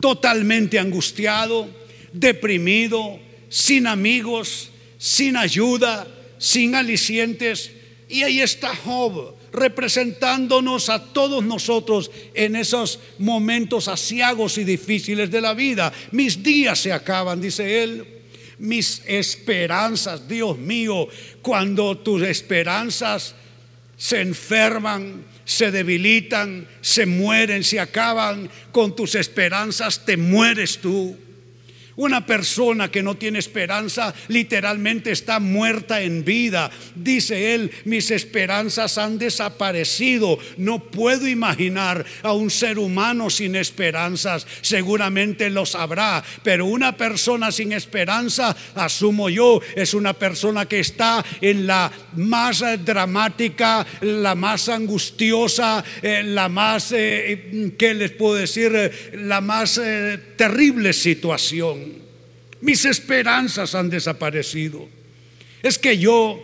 totalmente 0.00 0.78
angustiado, 0.78 1.68
deprimido, 2.12 3.18
sin 3.48 3.86
amigos, 3.86 4.70
sin 4.98 5.36
ayuda, 5.36 6.06
sin 6.38 6.74
alicientes. 6.74 7.70
Y 8.08 8.22
ahí 8.22 8.40
está 8.40 8.74
Job 8.74 9.34
representándonos 9.52 10.88
a 10.88 11.12
todos 11.12 11.44
nosotros 11.44 12.10
en 12.34 12.56
esos 12.56 12.98
momentos 13.18 13.86
asiagos 13.86 14.58
y 14.58 14.64
difíciles 14.64 15.30
de 15.30 15.40
la 15.40 15.54
vida. 15.54 15.92
Mis 16.10 16.42
días 16.42 16.80
se 16.80 16.92
acaban, 16.92 17.40
dice 17.40 17.82
él. 17.82 18.06
Mis 18.58 19.02
esperanzas, 19.06 20.26
Dios 20.28 20.56
mío, 20.56 21.08
cuando 21.42 21.98
tus 21.98 22.22
esperanzas 22.22 23.34
se 23.96 24.20
enferman, 24.20 25.24
se 25.52 25.70
debilitan, 25.70 26.66
se 26.80 27.04
mueren, 27.04 27.62
se 27.62 27.78
acaban 27.78 28.50
con 28.72 28.96
tus 28.96 29.14
esperanzas, 29.14 30.04
te 30.04 30.16
mueres 30.16 30.78
tú. 30.78 31.16
Una 31.96 32.24
persona 32.24 32.90
que 32.90 33.02
no 33.02 33.16
tiene 33.16 33.38
esperanza 33.38 34.14
literalmente 34.28 35.10
está 35.10 35.40
muerta 35.40 36.00
en 36.00 36.24
vida. 36.24 36.70
Dice 36.94 37.54
él, 37.54 37.70
mis 37.84 38.10
esperanzas 38.10 38.96
han 38.96 39.18
desaparecido. 39.18 40.38
No 40.56 40.78
puedo 40.78 41.28
imaginar 41.28 42.04
a 42.22 42.32
un 42.32 42.50
ser 42.50 42.78
humano 42.78 43.28
sin 43.28 43.56
esperanzas. 43.56 44.46
Seguramente 44.62 45.50
los 45.50 45.74
habrá. 45.74 46.24
Pero 46.42 46.66
una 46.66 46.96
persona 46.96 47.52
sin 47.52 47.72
esperanza, 47.72 48.56
asumo 48.74 49.28
yo, 49.28 49.60
es 49.76 49.92
una 49.92 50.14
persona 50.14 50.66
que 50.66 50.80
está 50.80 51.24
en 51.40 51.66
la 51.66 51.92
más 52.16 52.64
dramática, 52.84 53.86
la 54.00 54.34
más 54.34 54.68
angustiosa, 54.68 55.84
eh, 56.02 56.22
la 56.24 56.48
más, 56.48 56.92
eh, 56.92 57.74
¿qué 57.76 57.94
les 57.94 58.12
puedo 58.12 58.34
decir? 58.34 58.90
La 59.14 59.40
más 59.40 59.78
eh, 59.78 60.18
terrible 60.36 60.92
situación. 60.92 61.81
Mis 62.62 62.84
esperanzas 62.84 63.74
han 63.74 63.90
desaparecido. 63.90 64.88
Es 65.64 65.78
que 65.78 65.98
yo, 65.98 66.40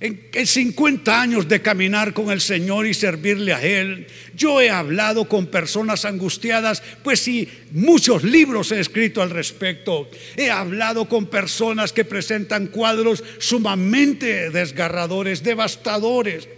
en 0.00 0.46
50 0.46 1.20
años 1.20 1.48
de 1.48 1.62
caminar 1.62 2.12
con 2.12 2.30
el 2.32 2.40
Señor 2.40 2.84
y 2.84 2.92
servirle 2.92 3.54
a 3.54 3.62
Él, 3.62 4.08
yo 4.34 4.60
he 4.60 4.70
hablado 4.70 5.28
con 5.28 5.46
personas 5.46 6.04
angustiadas, 6.04 6.82
pues 7.04 7.20
sí, 7.20 7.48
muchos 7.70 8.24
libros 8.24 8.72
he 8.72 8.80
escrito 8.80 9.22
al 9.22 9.30
respecto. 9.30 10.10
He 10.36 10.50
hablado 10.50 11.08
con 11.08 11.26
personas 11.26 11.92
que 11.92 12.04
presentan 12.04 12.66
cuadros 12.66 13.22
sumamente 13.38 14.50
desgarradores, 14.50 15.44
devastadores. 15.44 16.48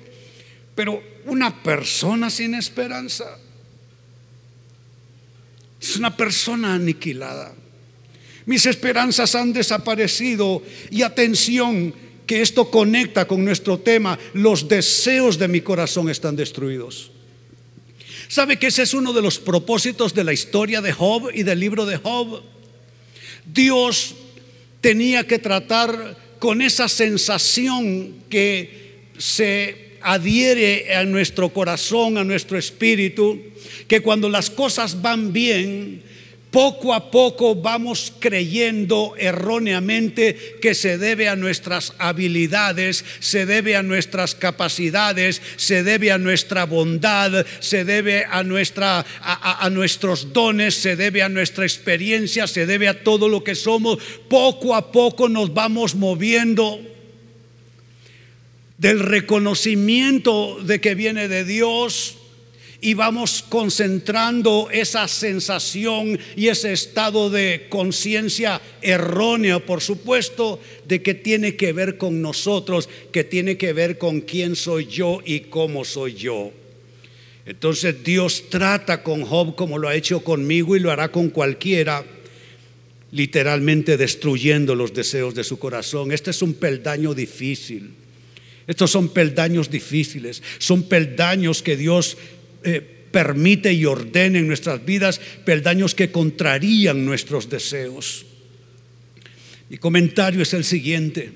Pero 0.74 1.02
una 1.26 1.62
persona 1.62 2.30
sin 2.30 2.54
esperanza 2.54 3.26
es 5.78 5.96
una 5.96 6.16
persona 6.16 6.74
aniquilada. 6.74 7.52
Mis 8.46 8.64
esperanzas 8.66 9.34
han 9.34 9.52
desaparecido 9.52 10.62
y 10.90 11.02
atención 11.02 11.92
que 12.26 12.42
esto 12.42 12.70
conecta 12.70 13.26
con 13.26 13.44
nuestro 13.44 13.78
tema, 13.78 14.18
los 14.34 14.68
deseos 14.68 15.38
de 15.38 15.48
mi 15.48 15.60
corazón 15.60 16.08
están 16.08 16.36
destruidos. 16.36 17.10
¿Sabe 18.28 18.58
que 18.58 18.68
ese 18.68 18.82
es 18.82 18.94
uno 18.94 19.12
de 19.12 19.22
los 19.22 19.38
propósitos 19.38 20.14
de 20.14 20.24
la 20.24 20.32
historia 20.32 20.80
de 20.80 20.92
Job 20.92 21.30
y 21.32 21.42
del 21.44 21.60
libro 21.60 21.86
de 21.86 21.96
Job? 21.96 22.42
Dios 23.44 24.14
tenía 24.80 25.26
que 25.26 25.38
tratar 25.38 26.16
con 26.38 26.62
esa 26.62 26.88
sensación 26.88 28.14
que 28.28 29.06
se 29.18 29.96
adhiere 30.02 30.94
a 30.94 31.04
nuestro 31.04 31.48
corazón, 31.48 32.18
a 32.18 32.24
nuestro 32.24 32.58
espíritu, 32.58 33.40
que 33.88 34.00
cuando 34.00 34.28
las 34.28 34.50
cosas 34.50 35.00
van 35.00 35.32
bien, 35.32 36.02
poco 36.50 36.94
a 36.94 37.10
poco 37.10 37.54
vamos 37.54 38.12
creyendo 38.18 39.14
erróneamente 39.18 40.56
que 40.60 40.74
se 40.74 40.96
debe 40.96 41.28
a 41.28 41.36
nuestras 41.36 41.92
habilidades, 41.98 43.04
se 43.20 43.46
debe 43.46 43.76
a 43.76 43.82
nuestras 43.82 44.34
capacidades, 44.34 45.42
se 45.56 45.82
debe 45.82 46.12
a 46.12 46.18
nuestra 46.18 46.64
bondad, 46.64 47.44
se 47.60 47.84
debe 47.84 48.24
a, 48.24 48.42
nuestra, 48.42 49.04
a, 49.20 49.68
nuestros 49.70 50.32
dones, 50.32 50.74
se 50.76 50.96
debe 50.96 51.22
a 51.22 51.28
nuestra 51.28 51.64
experiencia, 51.64 52.46
se 52.46 52.64
debe 52.64 52.88
a 52.88 53.02
todo 53.02 53.28
lo 53.28 53.44
que 53.44 53.54
somos. 53.54 53.98
Poco 54.28 54.74
a 54.74 54.92
poco 54.92 55.28
nos 55.28 55.52
vamos 55.52 55.94
moviendo 55.94 56.80
del 58.78 59.00
reconocimiento 59.00 60.58
de 60.62 60.80
que 60.80 60.94
viene 60.94 61.28
de 61.28 61.44
Dios 61.44 62.15
y 62.86 62.94
vamos 62.94 63.44
concentrando 63.48 64.68
esa 64.70 65.08
sensación 65.08 66.16
y 66.36 66.46
ese 66.46 66.72
estado 66.72 67.30
de 67.30 67.66
conciencia 67.68 68.60
errónea, 68.80 69.58
por 69.58 69.80
supuesto, 69.80 70.60
de 70.86 71.02
que 71.02 71.14
tiene 71.14 71.56
que 71.56 71.72
ver 71.72 71.98
con 71.98 72.22
nosotros, 72.22 72.88
que 73.10 73.24
tiene 73.24 73.56
que 73.56 73.72
ver 73.72 73.98
con 73.98 74.20
quién 74.20 74.54
soy 74.54 74.86
yo 74.86 75.20
y 75.24 75.40
cómo 75.40 75.84
soy 75.84 76.14
yo. 76.14 76.52
Entonces 77.44 78.04
Dios 78.04 78.44
trata 78.50 79.02
con 79.02 79.22
Job 79.22 79.56
como 79.56 79.78
lo 79.78 79.88
ha 79.88 79.96
hecho 79.96 80.22
conmigo 80.22 80.76
y 80.76 80.78
lo 80.78 80.92
hará 80.92 81.10
con 81.10 81.30
cualquiera, 81.30 82.04
literalmente 83.10 83.96
destruyendo 83.96 84.76
los 84.76 84.94
deseos 84.94 85.34
de 85.34 85.42
su 85.42 85.58
corazón. 85.58 86.12
Este 86.12 86.30
es 86.30 86.40
un 86.40 86.54
peldaño 86.54 87.14
difícil. 87.14 87.90
Estos 88.66 88.90
son 88.90 89.10
peldaños 89.10 89.70
difíciles, 89.70 90.42
son 90.58 90.82
peldaños 90.84 91.62
que 91.62 91.76
Dios 91.76 92.16
eh, 92.64 92.80
permite 93.10 93.72
y 93.72 93.84
ordena 93.84 94.38
en 94.38 94.46
nuestras 94.46 94.84
vidas, 94.84 95.20
peldaños 95.44 95.94
que 95.94 96.10
contrarían 96.10 97.04
nuestros 97.04 97.48
deseos. 97.48 98.26
Mi 99.68 99.78
comentario 99.78 100.42
es 100.42 100.52
el 100.54 100.64
siguiente. 100.64 101.32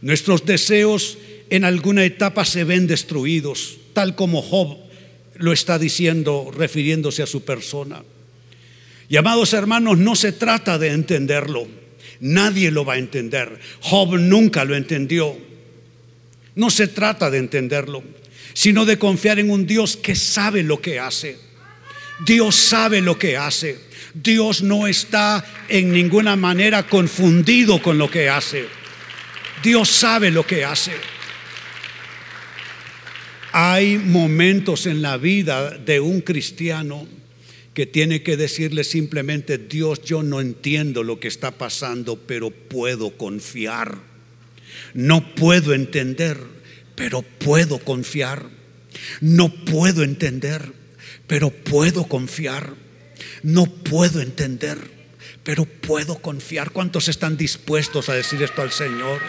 Nuestros 0.00 0.44
deseos 0.44 1.18
en 1.50 1.64
alguna 1.64 2.04
etapa 2.04 2.44
se 2.44 2.64
ven 2.64 2.86
destruidos, 2.86 3.78
tal 3.92 4.14
como 4.14 4.42
Job 4.42 4.78
lo 5.36 5.52
está 5.52 5.78
diciendo 5.78 6.50
refiriéndose 6.54 7.22
a 7.22 7.26
su 7.26 7.44
persona. 7.44 8.02
Y 9.08 9.16
amados 9.16 9.52
hermanos, 9.52 9.98
no 9.98 10.16
se 10.16 10.32
trata 10.32 10.78
de 10.78 10.88
entenderlo. 10.88 11.68
Nadie 12.20 12.70
lo 12.70 12.84
va 12.84 12.94
a 12.94 12.98
entender. 12.98 13.58
Job 13.80 14.16
nunca 14.18 14.64
lo 14.64 14.76
entendió. 14.76 15.36
No 16.54 16.70
se 16.70 16.86
trata 16.88 17.30
de 17.30 17.38
entenderlo, 17.38 18.02
sino 18.54 18.86
de 18.86 18.98
confiar 18.98 19.38
en 19.38 19.50
un 19.50 19.66
Dios 19.66 19.96
que 19.96 20.14
sabe 20.14 20.62
lo 20.62 20.80
que 20.80 20.98
hace. 20.98 21.38
Dios 22.24 22.54
sabe 22.54 23.02
lo 23.02 23.18
que 23.18 23.36
hace. 23.36 23.78
Dios 24.14 24.62
no 24.62 24.86
está 24.86 25.44
en 25.68 25.92
ninguna 25.92 26.36
manera 26.36 26.86
confundido 26.86 27.82
con 27.82 27.98
lo 27.98 28.10
que 28.10 28.28
hace. 28.28 28.66
Dios 29.62 29.88
sabe 29.88 30.30
lo 30.30 30.46
que 30.46 30.64
hace. 30.64 30.92
Hay 33.52 33.98
momentos 33.98 34.86
en 34.86 35.02
la 35.02 35.16
vida 35.16 35.70
de 35.70 36.00
un 36.00 36.20
cristiano 36.20 37.06
que 37.72 37.86
tiene 37.86 38.22
que 38.22 38.36
decirle 38.36 38.84
simplemente, 38.84 39.58
Dios, 39.58 40.02
yo 40.02 40.22
no 40.22 40.40
entiendo 40.40 41.02
lo 41.02 41.18
que 41.18 41.28
está 41.28 41.50
pasando, 41.50 42.16
pero 42.16 42.50
puedo 42.50 43.10
confiar. 43.16 43.98
No 44.92 45.34
puedo 45.34 45.74
entender, 45.74 46.38
pero 46.94 47.22
puedo 47.22 47.78
confiar. 47.78 48.48
No 49.20 49.48
puedo 49.48 50.02
entender, 50.02 50.72
pero 51.26 51.50
puedo 51.50 52.04
confiar. 52.04 52.74
No 53.42 53.66
puedo 53.66 54.20
entender, 54.20 54.78
pero 55.42 55.64
puedo 55.64 56.18
confiar. 56.18 56.70
¿Cuántos 56.70 57.08
están 57.08 57.36
dispuestos 57.36 58.08
a 58.08 58.14
decir 58.14 58.42
esto 58.42 58.62
al 58.62 58.72
Señor? 58.72 59.20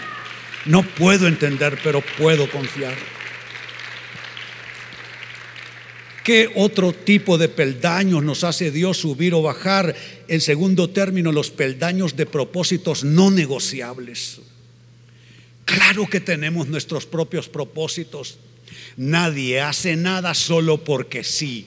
No 0.65 0.83
puedo 0.83 1.27
entender, 1.27 1.79
pero 1.83 2.01
puedo 2.17 2.49
confiar. 2.49 2.95
¿Qué 6.23 6.51
otro 6.55 6.91
tipo 6.91 7.37
de 7.37 7.49
peldaños 7.49 8.23
nos 8.23 8.43
hace 8.43 8.71
Dios 8.71 8.97
subir 8.97 9.35
o 9.35 9.43
bajar? 9.43 9.95
En 10.27 10.41
segundo 10.41 10.89
término, 10.89 11.31
los 11.31 11.51
peldaños 11.51 12.15
de 12.15 12.25
propósitos 12.25 13.03
no 13.03 13.29
negociables. 13.29 14.39
Claro 15.65 16.07
que 16.07 16.19
tenemos 16.19 16.67
nuestros 16.67 17.05
propios 17.05 17.49
propósitos. 17.49 18.37
Nadie 18.97 19.61
hace 19.61 19.95
nada 19.95 20.33
solo 20.33 20.83
porque 20.83 21.23
sí. 21.23 21.65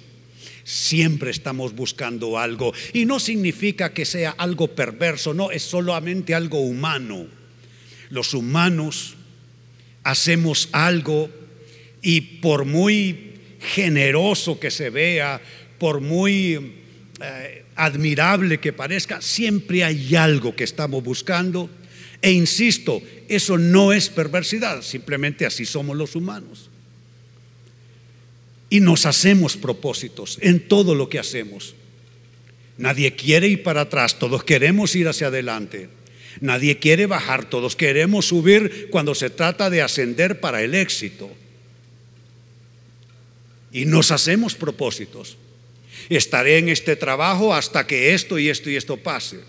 Siempre 0.64 1.30
estamos 1.30 1.74
buscando 1.74 2.38
algo. 2.38 2.72
Y 2.92 3.06
no 3.06 3.18
significa 3.18 3.92
que 3.92 4.04
sea 4.04 4.30
algo 4.30 4.68
perverso, 4.68 5.34
no, 5.34 5.50
es 5.50 5.62
solamente 5.62 6.34
algo 6.34 6.60
humano. 6.60 7.26
Los 8.10 8.34
humanos 8.34 9.16
hacemos 10.04 10.68
algo 10.72 11.30
y 12.02 12.20
por 12.20 12.64
muy 12.64 13.34
generoso 13.60 14.60
que 14.60 14.70
se 14.70 14.90
vea, 14.90 15.40
por 15.78 16.00
muy 16.00 16.74
eh, 17.20 17.64
admirable 17.76 18.58
que 18.58 18.72
parezca, 18.72 19.20
siempre 19.20 19.84
hay 19.84 20.14
algo 20.14 20.54
que 20.54 20.64
estamos 20.64 21.02
buscando. 21.02 21.68
E 22.20 22.32
insisto, 22.32 23.00
eso 23.28 23.58
no 23.58 23.92
es 23.92 24.08
perversidad, 24.08 24.82
simplemente 24.82 25.46
así 25.46 25.64
somos 25.64 25.96
los 25.96 26.16
humanos. 26.16 26.68
Y 28.70 28.80
nos 28.80 29.06
hacemos 29.06 29.56
propósitos 29.56 30.38
en 30.42 30.68
todo 30.68 30.94
lo 30.94 31.08
que 31.08 31.18
hacemos. 31.18 31.74
Nadie 32.76 33.14
quiere 33.14 33.48
ir 33.48 33.62
para 33.62 33.82
atrás, 33.82 34.18
todos 34.18 34.44
queremos 34.44 34.94
ir 34.94 35.08
hacia 35.08 35.28
adelante. 35.28 35.88
Nadie 36.40 36.78
quiere 36.78 37.06
bajar, 37.06 37.48
todos 37.48 37.74
queremos 37.74 38.26
subir 38.26 38.88
cuando 38.90 39.14
se 39.14 39.30
trata 39.30 39.70
de 39.70 39.82
ascender 39.82 40.40
para 40.40 40.62
el 40.62 40.74
éxito. 40.74 41.30
Y 43.72 43.84
nos 43.84 44.10
hacemos 44.10 44.54
propósitos. 44.54 45.36
Estaré 46.08 46.58
en 46.58 46.68
este 46.68 46.96
trabajo 46.96 47.54
hasta 47.54 47.86
que 47.86 48.14
esto 48.14 48.38
y 48.38 48.48
esto 48.48 48.70
y 48.70 48.76
esto 48.76 48.96
pase. 48.96 49.40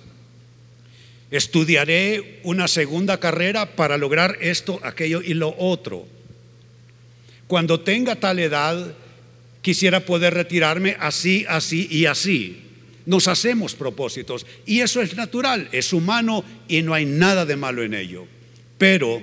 Estudiaré 1.32 2.40
una 2.44 2.68
segunda 2.68 3.20
carrera 3.20 3.76
para 3.76 3.98
lograr 3.98 4.38
esto, 4.42 4.80
aquello 4.84 5.22
y 5.22 5.36
lo 5.36 5.56
otro. 5.58 6.08
Cuando 7.48 7.80
tenga 7.82 8.16
tal 8.16 8.40
edad, 8.40 8.94
quisiera 9.62 10.00
poder 10.06 10.34
retirarme 10.34 10.96
así, 11.00 11.46
así 11.48 11.88
y 11.92 12.06
así. 12.06 12.64
Nos 13.06 13.28
hacemos 13.28 13.76
propósitos 13.76 14.46
y 14.66 14.82
eso 14.82 15.02
es 15.02 15.16
natural, 15.16 15.68
es 15.72 15.94
humano 15.94 16.44
y 16.68 16.82
no 16.82 16.94
hay 16.94 17.06
nada 17.06 17.46
de 17.46 17.56
malo 17.56 17.84
en 17.84 17.94
ello. 17.94 18.26
Pero 18.78 19.22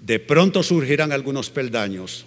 de 0.00 0.18
pronto 0.18 0.62
surgirán 0.62 1.12
algunos 1.12 1.50
peldaños 1.50 2.26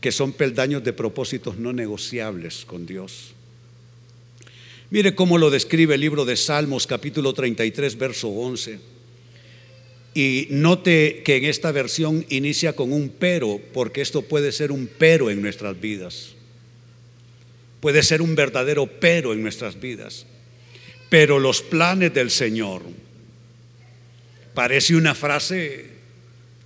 que 0.00 0.12
son 0.12 0.32
peldaños 0.32 0.84
de 0.84 0.92
propósitos 0.92 1.56
no 1.56 1.72
negociables 1.72 2.64
con 2.64 2.86
Dios. 2.86 3.34
Mire 4.90 5.14
cómo 5.14 5.36
lo 5.36 5.50
describe 5.50 5.96
el 5.96 6.00
libro 6.00 6.24
de 6.24 6.34
Salmos 6.34 6.86
capítulo 6.86 7.34
33, 7.34 7.98
verso 7.98 8.28
11. 8.28 8.80
Y 10.14 10.48
note 10.50 11.22
que 11.26 11.36
en 11.36 11.44
esta 11.44 11.72
versión 11.72 12.24
inicia 12.30 12.74
con 12.74 12.94
un 12.94 13.10
pero, 13.10 13.60
porque 13.74 14.00
esto 14.00 14.22
puede 14.22 14.50
ser 14.50 14.72
un 14.72 14.88
pero 14.98 15.28
en 15.28 15.42
nuestras 15.42 15.78
vidas. 15.78 16.30
Puede 17.80 18.02
ser 18.02 18.22
un 18.22 18.34
verdadero 18.34 18.86
pero 18.86 19.34
en 19.34 19.42
nuestras 19.42 19.78
vidas. 19.78 20.24
Pero 21.10 21.38
los 21.38 21.60
planes 21.60 22.14
del 22.14 22.30
Señor, 22.30 22.82
parece 24.54 24.96
una 24.96 25.14
frase 25.14 25.84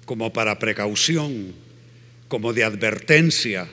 como 0.05 0.33
para 0.33 0.61
precaución, 0.61 1.55
como 2.29 2.53
de 2.53 2.63
advertencia. 2.63 3.69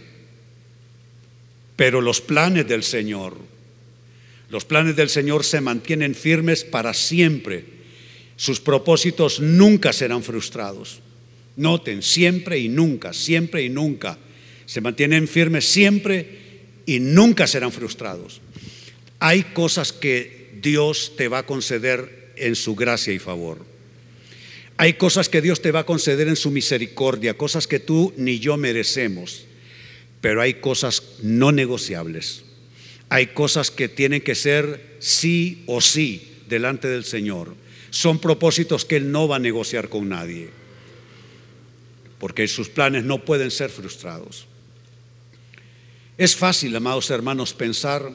Pero 1.76 2.02
los 2.02 2.20
planes 2.20 2.68
del 2.68 2.82
Señor, 2.82 3.38
los 4.50 4.66
planes 4.66 4.96
del 4.96 5.10
Señor 5.10 5.44
se 5.44 5.62
mantienen 5.62 6.16
firmes 6.16 6.64
para 6.64 6.94
siempre. 6.94 7.66
Sus 8.36 8.60
propósitos 8.60 9.40
nunca 9.40 9.94
serán 9.94 10.24
frustrados. 10.24 11.02
Noten, 11.56 12.02
siempre 12.02 12.58
y 12.58 12.70
nunca, 12.70 13.14
siempre 13.14 13.64
y 13.64 13.70
nunca. 13.70 14.18
Se 14.66 14.82
mantienen 14.82 15.28
firmes 15.28 15.66
siempre 15.66 16.40
y 16.86 17.00
nunca 17.00 17.46
serán 17.46 17.72
frustrados. 17.72 18.42
Hay 19.20 19.44
cosas 19.44 19.94
que 19.94 20.52
Dios 20.62 21.14
te 21.16 21.28
va 21.28 21.40
a 21.40 21.46
conceder 21.46 22.34
en 22.38 22.56
su 22.56 22.76
gracia 22.76 23.14
y 23.14 23.20
favor. 23.20 23.66
Hay 24.78 24.94
cosas 24.94 25.28
que 25.28 25.42
Dios 25.42 25.62
te 25.62 25.72
va 25.72 25.82
a 25.82 25.86
conceder 25.86 26.28
en 26.30 26.38
su 26.38 26.52
misericordia, 26.52 27.38
cosas 27.38 27.68
que 27.68 27.80
tú 27.80 28.14
ni 28.16 28.40
yo 28.40 28.56
merecemos, 28.56 29.46
pero 30.22 30.42
hay 30.42 30.56
cosas 30.56 31.04
no 31.22 31.52
negociables. 31.52 32.46
Hay 33.10 33.28
cosas 33.28 33.72
que 33.72 33.90
tienen 33.90 34.22
que 34.22 34.36
ser 34.36 34.98
sí 35.00 35.64
o 35.66 35.82
sí 35.82 36.38
delante 36.48 36.88
del 36.88 37.04
Señor. 37.04 37.56
Son 37.90 38.20
propósitos 38.20 38.86
que 38.86 38.98
Él 38.98 39.12
no 39.12 39.28
va 39.28 39.38
a 39.38 39.40
negociar 39.40 39.90
con 39.90 40.10
nadie, 40.10 40.50
porque 42.20 42.48
sus 42.48 42.70
planes 42.70 43.04
no 43.04 43.26
pueden 43.26 43.50
ser 43.50 43.72
frustrados. 43.72 44.46
Es 46.18 46.36
fácil, 46.36 46.76
amados 46.76 47.10
hermanos, 47.10 47.54
pensar, 47.54 48.12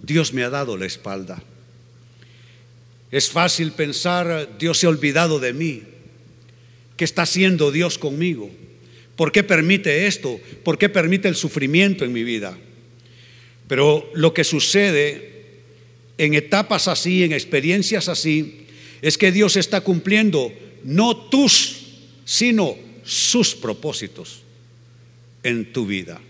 Dios 0.00 0.32
me 0.32 0.44
ha 0.44 0.50
dado 0.50 0.76
la 0.76 0.86
espalda. 0.86 1.42
Es 3.10 3.30
fácil 3.30 3.72
pensar, 3.72 4.48
Dios 4.58 4.78
se 4.78 4.86
ha 4.86 4.90
olvidado 4.90 5.40
de 5.40 5.52
mí. 5.52 5.82
¿Qué 6.96 7.04
está 7.04 7.22
haciendo 7.22 7.72
Dios 7.72 7.98
conmigo? 7.98 8.50
¿Por 9.16 9.32
qué 9.32 9.42
permite 9.42 10.06
esto? 10.06 10.38
¿Por 10.62 10.78
qué 10.78 10.88
permite 10.88 11.26
el 11.26 11.34
sufrimiento 11.34 12.04
en 12.04 12.12
mi 12.12 12.22
vida? 12.22 12.56
Pero 13.70 14.10
lo 14.14 14.34
que 14.34 14.42
sucede 14.42 15.44
en 16.18 16.34
etapas 16.34 16.88
así, 16.88 17.22
en 17.22 17.30
experiencias 17.30 18.08
así, 18.08 18.66
es 19.00 19.16
que 19.16 19.30
Dios 19.30 19.56
está 19.56 19.82
cumpliendo 19.82 20.52
no 20.82 21.16
tus, 21.16 21.76
sino 22.24 22.74
sus 23.04 23.54
propósitos 23.54 24.42
en 25.44 25.72
tu 25.72 25.86
vida. 25.86 26.20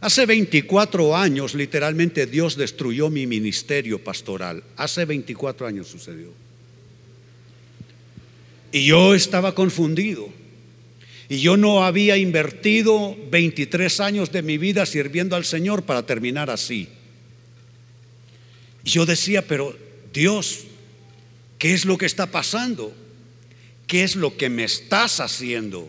Hace 0.00 0.24
24 0.24 1.14
años, 1.14 1.54
literalmente, 1.54 2.24
Dios 2.24 2.56
destruyó 2.56 3.10
mi 3.10 3.26
ministerio 3.26 4.02
pastoral. 4.02 4.64
Hace 4.78 5.04
24 5.04 5.66
años 5.66 5.88
sucedió. 5.88 6.32
Y 8.72 8.86
yo 8.86 9.14
estaba 9.14 9.54
confundido. 9.54 10.30
Y 11.32 11.40
yo 11.40 11.56
no 11.56 11.82
había 11.82 12.18
invertido 12.18 13.16
23 13.30 14.00
años 14.00 14.32
de 14.32 14.42
mi 14.42 14.58
vida 14.58 14.84
sirviendo 14.84 15.34
al 15.34 15.46
Señor 15.46 15.82
para 15.84 16.04
terminar 16.04 16.50
así. 16.50 16.90
Y 18.84 18.90
yo 18.90 19.06
decía, 19.06 19.40
pero 19.40 19.74
Dios, 20.12 20.64
¿qué 21.56 21.72
es 21.72 21.86
lo 21.86 21.96
que 21.96 22.04
está 22.04 22.26
pasando? 22.26 22.94
¿Qué 23.86 24.02
es 24.02 24.14
lo 24.14 24.36
que 24.36 24.50
me 24.50 24.64
estás 24.64 25.20
haciendo? 25.20 25.88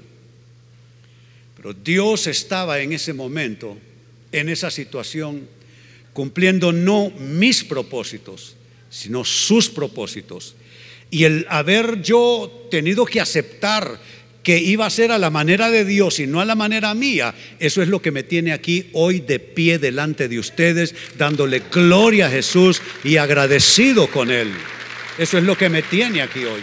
Pero 1.58 1.73
Dios 1.73 2.27
estaba 2.27 2.79
en 2.79 2.93
ese 2.93 3.12
momento, 3.12 3.77
en 4.32 4.47
esa 4.47 4.71
situación, 4.71 5.49
cumpliendo 6.13 6.71
no 6.71 7.10
mis 7.19 7.65
propósitos, 7.65 8.56
sino 8.89 9.25
sus 9.25 9.69
propósitos. 9.69 10.56
Y 11.12 11.25
el 11.25 11.45
haber 11.49 12.01
yo 12.01 12.65
tenido 12.71 13.06
que 13.06 13.19
aceptar 13.19 13.99
que 14.43 14.60
iba 14.60 14.86
a 14.86 14.89
ser 14.89 15.12
a 15.12 15.17
la 15.17 15.29
manera 15.29 15.71
de 15.71 15.86
Dios 15.86 16.19
y 16.19 16.27
no 16.27 16.41
a 16.41 16.45
la 16.45 16.56
manera 16.56 16.93
mía, 16.93 17.34
eso 17.60 17.82
es 17.82 17.88
lo 17.88 18.01
que 18.01 18.12
me 18.12 18.23
tiene 18.23 18.51
aquí 18.51 18.89
hoy 18.91 19.21
de 19.21 19.39
pie 19.39 19.79
delante 19.79 20.27
de 20.27 20.38
ustedes, 20.38 20.93
dándole 21.17 21.63
gloria 21.71 22.27
a 22.27 22.29
Jesús 22.29 22.82
y 23.06 23.17
agradecido 23.17 24.08
con 24.08 24.29
Él. 24.29 24.51
Eso 25.17 25.38
es 25.38 25.43
lo 25.45 25.58
que 25.58 25.69
me 25.69 25.82
tiene 25.82 26.21
aquí 26.21 26.43
hoy. 26.43 26.62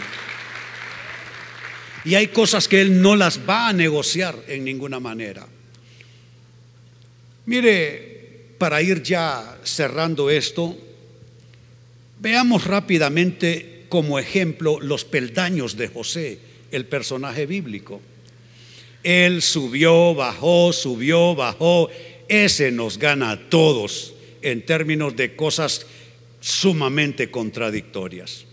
Y 2.05 2.15
hay 2.15 2.27
cosas 2.27 2.67
que 2.67 2.81
Él 2.81 3.01
no 3.01 3.15
las 3.15 3.39
va 3.49 3.69
a 3.69 3.73
negociar 3.73 4.35
en 4.47 4.63
ninguna 4.63 4.99
manera. 4.99 5.47
Mire, 7.47 8.55
para 8.59 8.81
ir 8.81 9.01
ya 9.01 9.57
cerrando 9.63 10.29
esto, 10.29 10.77
veamos 12.19 12.65
rápidamente 12.65 13.85
como 13.89 14.19
ejemplo 14.19 14.79
los 14.79 15.03
peldaños 15.03 15.75
de 15.77 15.87
José, 15.87 16.50
el 16.71 16.85
personaje 16.85 17.45
bíblico. 17.45 18.01
Él 19.03 19.41
subió, 19.41 20.13
bajó, 20.13 20.73
subió, 20.73 21.35
bajó. 21.35 21.89
Ese 22.27 22.71
nos 22.71 22.97
gana 22.97 23.31
a 23.31 23.49
todos 23.49 24.13
en 24.41 24.65
términos 24.65 25.15
de 25.15 25.35
cosas 25.35 25.85
sumamente 26.39 27.29
contradictorias. 27.29 28.45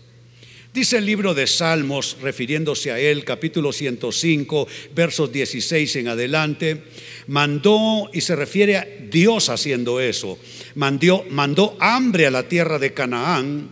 Dice 0.71 0.97
el 0.97 1.05
libro 1.05 1.33
de 1.33 1.47
Salmos, 1.47 2.17
refiriéndose 2.21 2.91
a 2.91 2.99
él, 2.99 3.25
capítulo 3.25 3.73
105, 3.73 4.67
versos 4.93 5.31
16 5.31 5.95
en 5.95 6.07
adelante, 6.09 6.83
mandó, 7.25 8.07
y 8.13 8.21
se 8.21 8.35
refiere 8.35 8.77
a 8.77 8.87
Dios 9.09 9.49
haciendo 9.49 9.99
eso, 9.99 10.37
mandó, 10.75 11.25
mandó 11.31 11.75
hambre 11.79 12.27
a 12.27 12.31
la 12.31 12.47
tierra 12.47 12.77
de 12.77 12.93
Canaán 12.93 13.69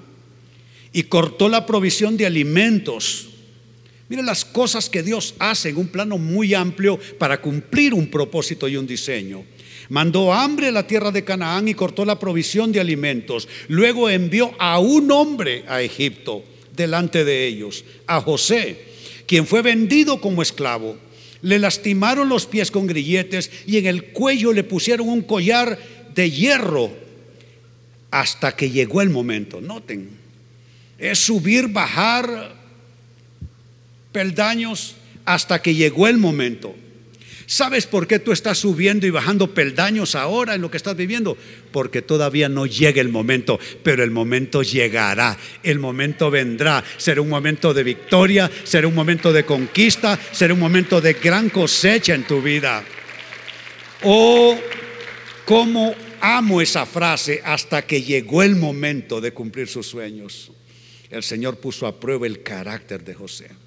y 0.92 1.04
cortó 1.04 1.50
la 1.50 1.68
provisión 1.68 2.18
de 2.18 2.26
alimentos. 2.26 3.30
Mire 4.10 4.24
las 4.24 4.46
cosas 4.46 4.89
que 4.89 5.04
Dios 5.04 5.36
hace 5.38 5.70
en 5.70 5.78
un 5.78 5.88
plano 5.88 6.17
muy 6.17 6.54
amplio 6.54 6.98
para 7.17 7.41
cumplir 7.41 7.93
un 7.93 8.08
propósito 8.08 8.67
y 8.67 8.78
un 8.78 8.88
diseño. 8.88 9.43
Mandó 9.89 10.34
hambre 10.34 10.67
a 10.67 10.72
la 10.72 10.88
tierra 10.88 11.12
de 11.12 11.24
Canaán 11.24 11.67
y 11.67 11.74
cortó 11.74 12.06
la 12.06 12.20
provisión 12.20 12.72
de 12.72 12.80
alimentos. 12.80 13.48
Luego 13.67 14.10
envió 14.10 14.54
a 14.60 14.80
un 14.80 15.12
hombre 15.12 15.63
a 15.67 15.82
Egipto 15.82 16.43
delante 16.76 17.26
de 17.26 17.48
ellos, 17.48 17.84
a 18.06 18.22
José, 18.22 18.86
quien 19.26 19.46
fue 19.46 19.62
vendido 19.62 20.22
como 20.22 20.41
esclavo. 20.41 20.98
Le 21.41 21.60
lastimaron 21.60 22.30
los 22.30 22.46
pies 22.46 22.72
con 22.72 22.88
grilletes 22.88 23.52
y 23.65 23.78
en 23.78 23.86
el 23.86 24.06
cuello 24.06 24.54
le 24.54 24.63
pusieron 24.63 25.10
un 25.10 25.22
collar 25.22 25.78
de 26.13 26.32
hierro 26.32 26.91
hasta 28.10 28.56
que 28.56 28.70
llegó 28.70 29.02
el 29.02 29.10
momento. 29.10 29.62
Noten, 29.62 30.10
es 30.98 31.20
subir, 31.20 31.67
bajar 31.67 32.57
peldaños 34.17 34.95
hasta 35.25 35.62
que 35.62 35.75
llegó 35.75 36.08
el 36.08 36.17
momento. 36.17 36.73
¿Sabes 37.45 37.86
por 37.86 38.08
qué 38.08 38.17
tú 38.17 38.32
estás 38.32 38.58
subiendo 38.58 39.06
y 39.06 39.12
bajando 39.12 39.53
peldaños 39.53 40.15
ahora 40.15 40.56
en 40.56 40.62
lo 40.62 40.71
que 40.71 40.77
estás 40.77 40.97
viviendo? 40.97 41.38
Porque 41.71 42.01
todavía 42.01 42.49
no 42.49 42.65
llega 42.65 42.99
el 42.99 43.10
momento, 43.10 43.60
pero 43.84 44.03
el 44.03 44.10
momento 44.10 44.63
llegará, 44.63 45.38
el 45.62 45.77
momento 45.77 46.32
vendrá. 46.32 46.84
Será 46.97 47.21
un 47.21 47.30
momento 47.30 47.75
de 47.75 47.84
victoria, 47.84 48.49
será 48.63 48.88
un 48.88 48.95
momento 48.95 49.32
de 49.32 49.45
conquista, 49.45 50.19
será 50.32 50.56
un 50.56 50.60
momento 50.60 50.99
de 50.99 51.13
gran 51.13 51.51
cosecha 51.51 52.15
en 52.15 52.23
tu 52.23 52.41
vida. 52.41 52.84
Oh, 54.03 54.58
cómo 55.45 55.93
amo 56.19 56.60
esa 56.60 56.88
frase 56.88 57.39
hasta 57.45 57.86
que 57.86 58.01
llegó 58.01 58.41
el 58.41 58.56
momento 58.56 59.21
de 59.21 59.32
cumplir 59.32 59.67
sus 59.67 59.86
sueños. 59.86 60.51
El 61.12 61.21
Señor 61.21 61.60
puso 61.60 61.86
a 61.86 61.99
prueba 61.99 62.25
el 62.25 62.41
carácter 62.41 63.03
de 63.03 63.13
José. 63.13 63.66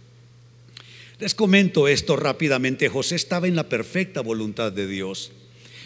Les 1.21 1.35
comento 1.35 1.87
esto 1.87 2.17
rápidamente. 2.17 2.89
José 2.89 3.15
estaba 3.15 3.47
en 3.47 3.55
la 3.55 3.69
perfecta 3.69 4.23
voluntad 4.23 4.73
de 4.73 4.87
Dios, 4.87 5.33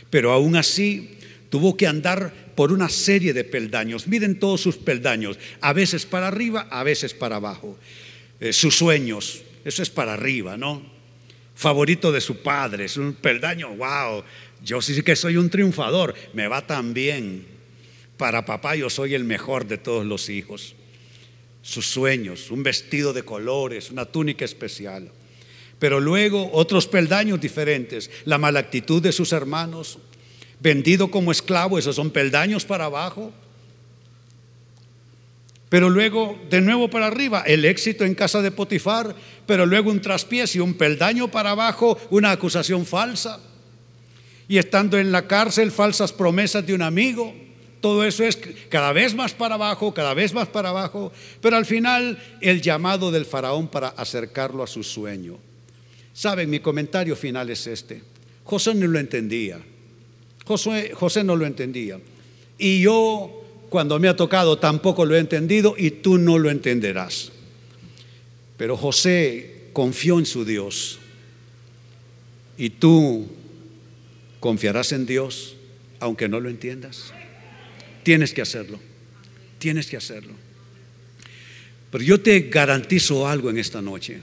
pero 0.08 0.30
aún 0.30 0.54
así 0.54 1.18
tuvo 1.50 1.76
que 1.76 1.88
andar 1.88 2.32
por 2.54 2.70
una 2.70 2.88
serie 2.88 3.32
de 3.32 3.42
peldaños. 3.42 4.06
Miren 4.06 4.38
todos 4.38 4.60
sus 4.60 4.76
peldaños, 4.76 5.36
a 5.60 5.72
veces 5.72 6.06
para 6.06 6.28
arriba, 6.28 6.68
a 6.70 6.84
veces 6.84 7.14
para 7.14 7.36
abajo. 7.36 7.76
Eh, 8.38 8.52
sus 8.52 8.76
sueños, 8.76 9.42
eso 9.64 9.82
es 9.82 9.90
para 9.90 10.14
arriba, 10.14 10.56
¿no? 10.56 10.82
Favorito 11.56 12.12
de 12.12 12.20
su 12.20 12.36
padre, 12.36 12.84
es 12.84 12.96
un 12.96 13.14
peldaño, 13.14 13.74
wow, 13.74 14.22
yo 14.62 14.80
sí 14.80 15.02
que 15.02 15.16
soy 15.16 15.36
un 15.36 15.50
triunfador, 15.50 16.14
me 16.32 16.46
va 16.46 16.64
tan 16.64 16.94
bien. 16.94 17.44
Para 18.16 18.44
papá 18.44 18.76
yo 18.76 18.88
soy 18.88 19.14
el 19.14 19.24
mejor 19.24 19.66
de 19.66 19.78
todos 19.78 20.06
los 20.06 20.28
hijos. 20.28 20.76
Sus 21.62 21.86
sueños, 21.86 22.52
un 22.52 22.62
vestido 22.62 23.12
de 23.12 23.24
colores, 23.24 23.90
una 23.90 24.04
túnica 24.04 24.44
especial. 24.44 25.10
Pero 25.78 26.00
luego 26.00 26.50
otros 26.52 26.86
peldaños 26.86 27.40
diferentes, 27.40 28.10
la 28.24 28.38
mala 28.38 28.60
actitud 28.60 29.02
de 29.02 29.12
sus 29.12 29.32
hermanos, 29.32 29.98
vendido 30.60 31.10
como 31.10 31.32
esclavo, 31.32 31.78
esos 31.78 31.96
son 31.96 32.10
peldaños 32.10 32.64
para 32.64 32.86
abajo. 32.86 33.32
Pero 35.68 35.90
luego 35.90 36.38
de 36.50 36.60
nuevo 36.60 36.88
para 36.88 37.08
arriba, 37.08 37.42
el 37.46 37.64
éxito 37.64 38.04
en 38.04 38.14
casa 38.14 38.40
de 38.42 38.52
Potifar, 38.52 39.14
pero 39.46 39.66
luego 39.66 39.90
un 39.90 40.00
traspiés 40.00 40.54
y 40.54 40.60
un 40.60 40.74
peldaño 40.74 41.28
para 41.28 41.50
abajo, 41.50 41.98
una 42.10 42.30
acusación 42.30 42.86
falsa. 42.86 43.40
Y 44.46 44.58
estando 44.58 44.98
en 44.98 45.10
la 45.10 45.26
cárcel, 45.26 45.72
falsas 45.72 46.12
promesas 46.12 46.64
de 46.66 46.74
un 46.74 46.82
amigo. 46.82 47.34
Todo 47.80 48.04
eso 48.04 48.24
es 48.24 48.38
cada 48.68 48.92
vez 48.92 49.14
más 49.14 49.32
para 49.32 49.56
abajo, 49.56 49.92
cada 49.92 50.14
vez 50.14 50.32
más 50.32 50.48
para 50.48 50.68
abajo. 50.68 51.12
Pero 51.40 51.56
al 51.56 51.66
final 51.66 52.18
el 52.40 52.62
llamado 52.62 53.10
del 53.10 53.26
faraón 53.26 53.68
para 53.68 53.88
acercarlo 53.88 54.62
a 54.62 54.66
su 54.66 54.82
sueño. 54.82 55.38
Saben, 56.14 56.48
mi 56.48 56.60
comentario 56.60 57.16
final 57.16 57.50
es 57.50 57.66
este. 57.66 58.00
José 58.44 58.72
no 58.72 58.86
lo 58.86 59.00
entendía. 59.00 59.58
José, 60.46 60.92
José 60.94 61.24
no 61.24 61.34
lo 61.34 61.44
entendía. 61.44 61.98
Y 62.56 62.80
yo, 62.80 63.44
cuando 63.68 63.98
me 63.98 64.06
ha 64.06 64.14
tocado, 64.14 64.56
tampoco 64.58 65.04
lo 65.04 65.16
he 65.16 65.18
entendido 65.18 65.74
y 65.76 65.90
tú 65.90 66.16
no 66.16 66.38
lo 66.38 66.50
entenderás. 66.50 67.32
Pero 68.56 68.76
José 68.76 69.70
confió 69.72 70.20
en 70.20 70.26
su 70.26 70.44
Dios. 70.44 71.00
Y 72.56 72.70
tú 72.70 73.26
confiarás 74.38 74.92
en 74.92 75.06
Dios 75.06 75.56
aunque 75.98 76.28
no 76.28 76.38
lo 76.38 76.48
entiendas. 76.48 77.12
Tienes 78.04 78.32
que 78.32 78.42
hacerlo. 78.42 78.78
Tienes 79.58 79.88
que 79.88 79.96
hacerlo. 79.96 80.34
Pero 81.90 82.04
yo 82.04 82.20
te 82.20 82.38
garantizo 82.40 83.26
algo 83.26 83.50
en 83.50 83.58
esta 83.58 83.82
noche 83.82 84.20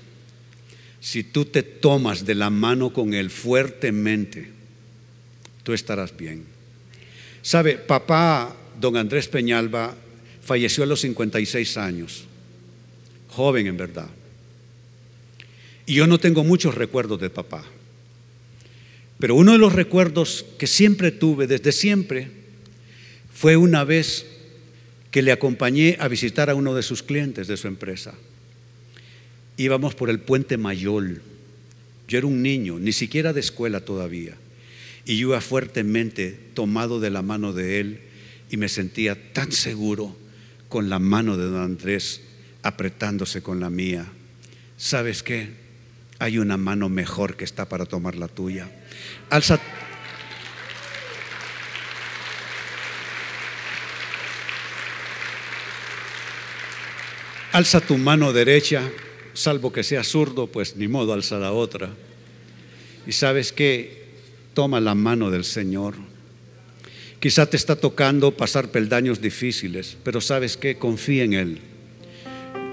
si 1.01 1.23
tú 1.23 1.45
te 1.45 1.63
tomas 1.63 2.25
de 2.25 2.35
la 2.35 2.51
mano 2.51 2.93
con 2.93 3.15
Él 3.15 3.31
fuertemente, 3.31 4.49
tú 5.63 5.73
estarás 5.73 6.15
bien. 6.15 6.45
Sabe, 7.41 7.75
papá, 7.75 8.55
don 8.79 8.95
Andrés 8.95 9.27
Peñalba, 9.27 9.95
falleció 10.43 10.83
a 10.83 10.87
los 10.87 11.01
56 11.01 11.77
años, 11.77 12.25
joven 13.29 13.65
en 13.65 13.77
verdad. 13.77 14.09
Y 15.87 15.95
yo 15.95 16.05
no 16.05 16.19
tengo 16.19 16.43
muchos 16.43 16.75
recuerdos 16.75 17.19
de 17.19 17.31
papá. 17.31 17.65
Pero 19.17 19.33
uno 19.33 19.53
de 19.53 19.57
los 19.57 19.73
recuerdos 19.73 20.45
que 20.59 20.67
siempre 20.67 21.11
tuve, 21.11 21.47
desde 21.47 21.71
siempre, 21.71 22.29
fue 23.33 23.57
una 23.57 23.83
vez 23.83 24.27
que 25.09 25.23
le 25.23 25.31
acompañé 25.31 25.97
a 25.99 26.07
visitar 26.07 26.51
a 26.51 26.55
uno 26.55 26.75
de 26.75 26.83
sus 26.83 27.01
clientes 27.01 27.47
de 27.47 27.57
su 27.57 27.67
empresa 27.67 28.13
íbamos 29.57 29.95
por 29.95 30.09
el 30.09 30.19
puente 30.19 30.57
Mayol. 30.57 31.21
Yo 32.07 32.17
era 32.17 32.27
un 32.27 32.41
niño, 32.41 32.79
ni 32.79 32.91
siquiera 32.91 33.33
de 33.33 33.39
escuela 33.39 33.81
todavía. 33.81 34.35
Y 35.05 35.17
yo 35.17 35.29
iba 35.29 35.41
fuertemente 35.41 36.37
tomado 36.53 36.99
de 36.99 37.09
la 37.09 37.21
mano 37.21 37.53
de 37.53 37.79
él 37.79 38.01
y 38.49 38.57
me 38.57 38.69
sentía 38.69 39.33
tan 39.33 39.51
seguro 39.51 40.15
con 40.67 40.89
la 40.89 40.99
mano 40.99 41.37
de 41.37 41.45
don 41.45 41.61
Andrés 41.61 42.21
apretándose 42.63 43.41
con 43.41 43.59
la 43.59 43.69
mía. 43.69 44.05
¿Sabes 44.77 45.23
qué? 45.23 45.49
Hay 46.19 46.37
una 46.37 46.57
mano 46.57 46.89
mejor 46.89 47.35
que 47.35 47.45
está 47.45 47.67
para 47.67 47.85
tomar 47.85 48.15
la 48.15 48.27
tuya. 48.27 48.69
Alza. 49.29 49.59
Alza 57.51 57.81
tu 57.81 57.97
mano 57.97 58.31
derecha 58.31 58.89
salvo 59.33 59.71
que 59.71 59.83
sea 59.83 60.03
zurdo, 60.03 60.47
pues 60.47 60.75
ni 60.75 60.87
modo 60.87 61.13
alza 61.13 61.37
la 61.37 61.51
otra. 61.51 61.89
Y 63.07 63.11
sabes 63.13 63.51
que 63.51 64.05
toma 64.53 64.79
la 64.79 64.95
mano 64.95 65.31
del 65.31 65.43
Señor. 65.43 65.95
Quizá 67.19 67.45
te 67.45 67.57
está 67.57 67.75
tocando 67.75 68.35
pasar 68.35 68.69
peldaños 68.69 69.21
difíciles, 69.21 69.97
pero 70.03 70.21
sabes 70.21 70.57
que 70.57 70.77
confía 70.77 71.23
en 71.23 71.33
Él. 71.33 71.59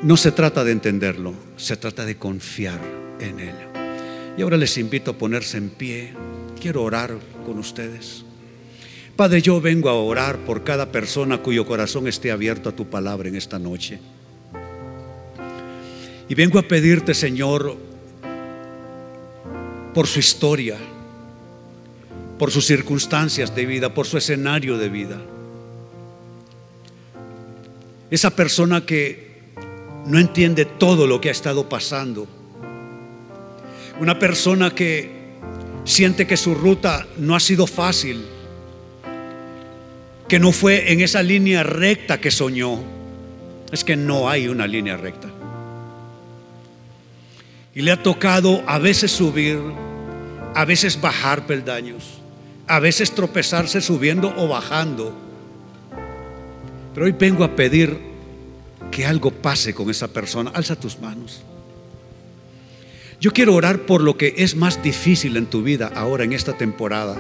No 0.03 0.17
se 0.17 0.33
trata 0.33 0.65
de 0.65 0.73
entenderlo, 0.73 1.35
se 1.57 1.77
trata 1.77 2.05
de 2.05 2.17
confiar 2.17 2.81
en 3.21 3.41
Él. 3.41 3.55
Y 4.37 4.43
ahora 4.43 4.57
les 4.57 4.79
invito 4.79 5.11
a 5.11 5.19
ponerse 5.19 5.59
en 5.59 5.71
pie. 5.71 6.15
Quiero 6.61 6.83
orar 6.83 7.19
con 7.45 7.59
ustedes. 7.59 8.25
Padre, 9.17 9.43
yo 9.43 9.61
vengo 9.61 9.89
a 9.89 9.95
orar 9.95 10.39
por 10.45 10.63
cada 10.63 10.93
persona 10.93 11.39
cuyo 11.39 11.67
corazón 11.67 12.07
esté 12.07 12.31
abierto 12.31 12.69
a 12.69 12.77
tu 12.77 12.89
palabra 12.89 13.29
en 13.29 13.35
esta 13.35 13.59
noche. 13.59 13.99
Y 16.29 16.35
vengo 16.35 16.59
a 16.59 16.63
pedirte, 16.63 17.15
Señor, 17.15 17.77
por 19.95 20.07
su 20.07 20.19
historia, 20.19 20.77
por 22.39 22.51
sus 22.51 22.67
circunstancias 22.67 23.55
de 23.55 23.65
vida, 23.65 23.95
por 23.95 24.07
su 24.07 24.19
escenario 24.19 24.77
de 24.77 24.89
vida. 24.91 25.21
Esa 28.11 28.31
persona 28.31 28.85
que 28.85 29.29
no 30.07 30.19
entiende 30.19 30.65
todo 30.65 31.07
lo 31.07 31.21
que 31.21 31.29
ha 31.29 31.33
estado 31.33 31.69
pasando. 31.69 32.27
Una 34.01 34.19
persona 34.19 34.75
que 34.75 35.11
siente 35.85 36.27
que 36.27 36.37
su 36.37 36.55
ruta 36.55 37.07
no 37.17 37.35
ha 37.35 37.41
sido 37.41 37.67
fácil, 37.67 38.25
que 40.29 40.39
no 40.39 40.53
fue 40.53 40.93
en 40.93 41.01
esa 41.01 41.23
línea 41.23 41.63
recta 41.63 42.21
que 42.21 42.31
soñó. 42.31 42.81
Es 43.73 43.83
que 43.83 43.97
no 43.97 44.29
hay 44.29 44.49
una 44.49 44.67
línea 44.67 44.97
recta. 44.97 45.29
Y 47.79 47.83
le 47.83 47.93
ha 47.93 48.03
tocado 48.03 48.65
a 48.67 48.81
veces 48.81 49.13
subir, 49.13 49.61
a 50.55 50.65
veces 50.65 51.01
bajar 51.01 51.47
peldaños 51.47 52.19
a 52.69 52.81
veces 52.81 53.13
tropezarse 53.13 53.81
subiendo 53.81 54.33
o 54.37 54.47
bajando. 54.47 55.15
Pero 56.95 57.07
hoy 57.07 57.13
vengo 57.13 57.43
a 57.43 57.57
pedir 57.57 57.99
que 58.91 59.07
algo 59.07 59.31
pase 59.31 59.75
con 59.75 59.91
esa 59.91 60.09
persona. 60.09 60.51
Alza 60.55 60.77
tus 60.77 61.01
manos. 61.01 61.43
Yo 63.21 63.33
quiero 63.33 63.55
orar 63.55 63.81
por 63.81 64.03
lo 64.03 64.17
que 64.17 64.35
es 64.37 64.55
más 64.55 64.83
difícil 64.83 65.37
en 65.37 65.47
tu 65.47 65.63
vida 65.63 65.91
ahora 65.95 66.25
en 66.25 66.33
esta 66.33 66.57
temporada, 66.57 67.17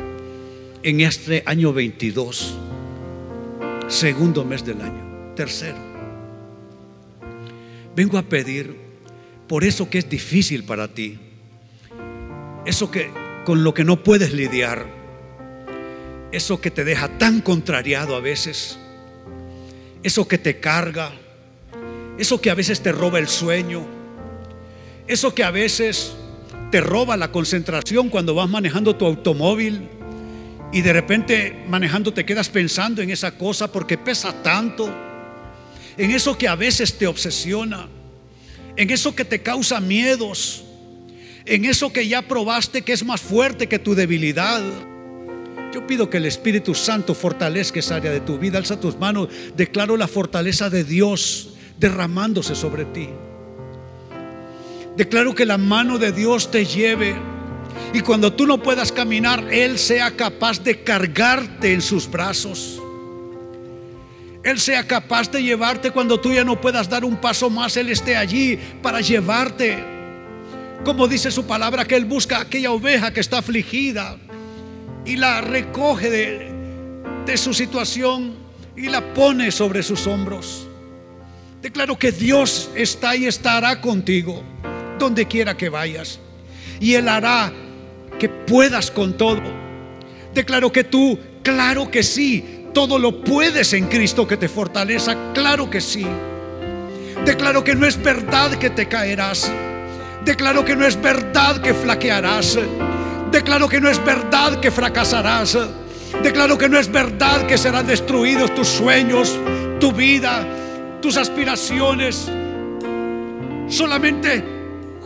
en 0.84 1.00
este 1.00 1.42
año 1.44 1.72
22, 1.72 2.54
segundo 3.88 4.44
mes 4.44 4.64
del 4.64 4.80
año, 4.80 5.34
tercero. 5.34 5.78
Vengo 7.96 8.16
a 8.16 8.22
pedir 8.22 8.87
por 9.48 9.64
eso 9.64 9.90
que 9.90 9.98
es 9.98 10.08
difícil 10.08 10.64
para 10.64 10.88
ti, 10.88 11.18
eso 12.64 12.90
que 12.90 13.10
con 13.48 13.64
lo 13.64 13.72
que 13.72 13.82
no 13.82 14.02
puedes 14.04 14.34
lidiar. 14.34 14.98
Eso 16.30 16.60
que 16.60 16.70
te 16.70 16.84
deja 16.84 17.08
tan 17.16 17.40
contrariado 17.40 18.14
a 18.14 18.20
veces, 18.20 18.78
eso 20.02 20.28
que 20.28 20.36
te 20.36 20.60
carga, 20.60 21.12
eso 22.18 22.42
que 22.42 22.50
a 22.50 22.54
veces 22.54 22.82
te 22.82 22.92
roba 22.92 23.18
el 23.18 23.28
sueño, 23.28 23.86
eso 25.06 25.34
que 25.34 25.42
a 25.42 25.50
veces 25.50 26.12
te 26.70 26.82
roba 26.82 27.16
la 27.16 27.32
concentración 27.32 28.10
cuando 28.10 28.34
vas 28.34 28.50
manejando 28.50 28.94
tu 28.96 29.06
automóvil 29.06 29.88
y 30.70 30.82
de 30.82 30.92
repente 30.92 31.64
manejando 31.66 32.12
te 32.12 32.26
quedas 32.26 32.50
pensando 32.50 33.00
en 33.00 33.08
esa 33.08 33.38
cosa 33.38 33.72
porque 33.72 33.96
pesa 33.96 34.42
tanto, 34.42 34.94
en 35.96 36.10
eso 36.10 36.36
que 36.36 36.46
a 36.46 36.54
veces 36.54 36.98
te 36.98 37.06
obsesiona, 37.06 37.88
en 38.78 38.90
eso 38.90 39.12
que 39.12 39.24
te 39.24 39.42
causa 39.42 39.80
miedos, 39.80 40.62
en 41.44 41.64
eso 41.64 41.92
que 41.92 42.06
ya 42.06 42.22
probaste 42.22 42.82
que 42.82 42.92
es 42.92 43.04
más 43.04 43.20
fuerte 43.20 43.66
que 43.66 43.80
tu 43.80 43.96
debilidad. 43.96 44.62
Yo 45.74 45.84
pido 45.84 46.08
que 46.08 46.18
el 46.18 46.26
Espíritu 46.26 46.76
Santo 46.76 47.12
fortalezca 47.12 47.80
esa 47.80 47.96
área 47.96 48.12
de 48.12 48.20
tu 48.20 48.38
vida. 48.38 48.56
Alza 48.58 48.78
tus 48.78 48.96
manos. 48.96 49.30
Declaro 49.56 49.96
la 49.96 50.06
fortaleza 50.06 50.70
de 50.70 50.84
Dios 50.84 51.54
derramándose 51.76 52.54
sobre 52.54 52.84
ti. 52.84 53.08
Declaro 54.96 55.34
que 55.34 55.44
la 55.44 55.58
mano 55.58 55.98
de 55.98 56.12
Dios 56.12 56.52
te 56.52 56.64
lleve. 56.64 57.16
Y 57.92 58.00
cuando 58.00 58.32
tú 58.32 58.46
no 58.46 58.62
puedas 58.62 58.92
caminar, 58.92 59.52
Él 59.52 59.76
sea 59.78 60.12
capaz 60.12 60.62
de 60.62 60.84
cargarte 60.84 61.72
en 61.72 61.82
sus 61.82 62.08
brazos. 62.08 62.80
Él 64.48 64.58
sea 64.58 64.86
capaz 64.86 65.30
de 65.30 65.42
llevarte 65.42 65.90
cuando 65.90 66.18
tú 66.18 66.32
ya 66.32 66.42
no 66.42 66.58
puedas 66.58 66.88
dar 66.88 67.04
un 67.04 67.16
paso 67.16 67.50
más. 67.50 67.76
Él 67.76 67.90
esté 67.90 68.16
allí 68.16 68.58
para 68.82 69.02
llevarte. 69.02 69.84
Como 70.84 71.06
dice 71.06 71.30
su 71.30 71.46
palabra, 71.46 71.84
que 71.84 71.96
Él 71.96 72.06
busca 72.06 72.40
aquella 72.40 72.72
oveja 72.72 73.12
que 73.12 73.20
está 73.20 73.38
afligida 73.38 74.16
y 75.04 75.16
la 75.16 75.42
recoge 75.42 76.10
de, 76.10 77.36
su 77.36 77.52
situación 77.52 78.36
y 78.74 78.86
la 78.86 79.12
pone 79.12 79.50
sobre 79.50 79.82
sus 79.82 80.06
hombros. 80.06 80.66
Declaro 81.60 81.98
que 81.98 82.10
Dios 82.10 82.70
está 82.74 83.14
y 83.16 83.26
estará 83.26 83.82
contigo 83.82 84.42
donde 84.98 85.26
quiera 85.26 85.56
que 85.56 85.68
vayas. 85.68 86.20
Y 86.80 86.94
Él 86.94 87.08
hará 87.08 87.52
que 88.18 88.30
puedas 88.30 88.90
con 88.90 89.14
todo. 89.16 89.42
Declaro 90.32 90.72
que 90.72 90.84
tú, 90.84 91.18
claro 91.42 91.90
que 91.90 92.02
sí, 92.02 92.57
todo 92.72 92.98
lo 92.98 93.22
puedes 93.22 93.72
en 93.72 93.86
Cristo 93.86 94.26
que 94.26 94.36
te 94.36 94.48
fortaleza, 94.48 95.32
claro 95.34 95.68
que 95.68 95.80
sí. 95.80 96.06
Declaro 97.24 97.64
que 97.64 97.74
no 97.74 97.86
es 97.86 98.00
verdad 98.02 98.52
que 98.58 98.70
te 98.70 98.88
caerás. 98.88 99.50
Declaro 100.24 100.64
que 100.64 100.76
no 100.76 100.86
es 100.86 101.00
verdad 101.00 101.60
que 101.60 101.74
flaquearás. 101.74 102.58
Declaro 103.30 103.68
que 103.68 103.80
no 103.80 103.88
es 103.88 104.02
verdad 104.04 104.60
que 104.60 104.70
fracasarás. 104.70 105.58
Declaro 106.22 106.56
que 106.56 106.68
no 106.68 106.78
es 106.78 106.90
verdad 106.90 107.46
que 107.46 107.58
serán 107.58 107.86
destruidos 107.86 108.54
tus 108.54 108.68
sueños, 108.68 109.36
tu 109.78 109.92
vida, 109.92 110.46
tus 111.00 111.16
aspiraciones. 111.16 112.30
Solamente 113.68 114.57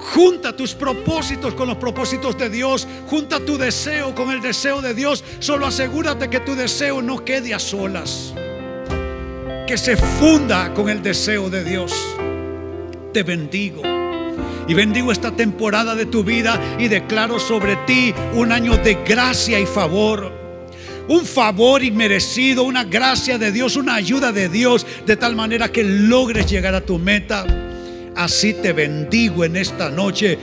junta 0.03 0.55
tus 0.55 0.75
propósitos 0.75 1.55
con 1.55 1.69
los 1.69 1.77
propósitos 1.77 2.37
de 2.37 2.51
Dios. 2.51 2.87
Junta 3.07 3.41
tu 3.41 3.57
deseo 3.57 4.15
con 4.15 4.31
el 4.31 4.41
deseo 4.41 4.83
de 4.83 4.95
Dios. 4.95 5.25
Solo 5.39 5.67
asegúrate 5.67 6.29
que 6.29 6.41
tu 6.41 6.55
deseo 6.55 7.01
no 7.01 7.25
quede 7.25 7.55
a 7.55 7.59
solas. 7.59 8.35
Que 9.67 9.79
se 9.79 9.97
funda 9.97 10.75
con 10.75 10.91
el 10.91 11.03
deseo 11.03 11.49
de 11.49 11.65
Dios. 11.65 11.95
Te 13.13 13.23
bendigo. 13.23 13.83
Y 14.69 14.75
bendigo 14.75 15.13
esta 15.13 15.35
temporada 15.35 15.95
de 15.95 16.07
tu 16.07 16.25
vida 16.25 16.61
y 16.79 16.89
declaro 16.89 17.39
sobre 17.39 17.77
ti 17.87 18.15
un 18.35 18.53
año 18.53 18.77
de 18.77 18.95
gracia 19.05 19.59
y 19.61 19.67
favor. 19.67 20.33
Un 21.09 21.25
favor 21.27 21.83
inmerecido, 21.83 22.63
una 22.63 22.85
gracia 22.85 23.39
de 23.39 23.51
Dios, 23.51 23.77
una 23.77 23.97
ayuda 23.97 24.31
de 24.33 24.49
Dios, 24.49 24.87
de 25.05 25.17
tal 25.17 25.35
manera 25.35 25.71
que 25.71 25.83
logres 25.83 26.49
llegar 26.49 26.75
a 26.75 26.81
tu 26.81 26.99
meta. 26.99 27.45
Así 28.17 28.55
te 28.55 28.73
bendigo 28.73 29.45
en 29.45 29.57
esta 29.57 29.91
noche, 29.91 30.39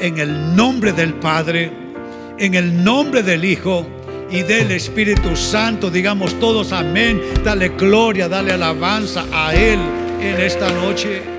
en 0.00 0.18
el 0.18 0.54
nombre 0.54 0.92
del 0.92 1.14
Padre, 1.14 1.70
en 2.38 2.54
el 2.54 2.84
nombre 2.84 3.22
del 3.22 3.44
Hijo 3.44 3.86
y 4.30 4.42
del 4.42 4.70
Espíritu 4.72 5.34
Santo. 5.36 5.90
Digamos 5.90 6.38
todos 6.38 6.72
amén. 6.72 7.20
Dale 7.42 7.70
gloria, 7.70 8.28
dale 8.28 8.52
alabanza 8.52 9.24
a 9.32 9.54
Él 9.54 9.78
en 10.20 10.40
esta 10.40 10.70
noche. 10.70 11.37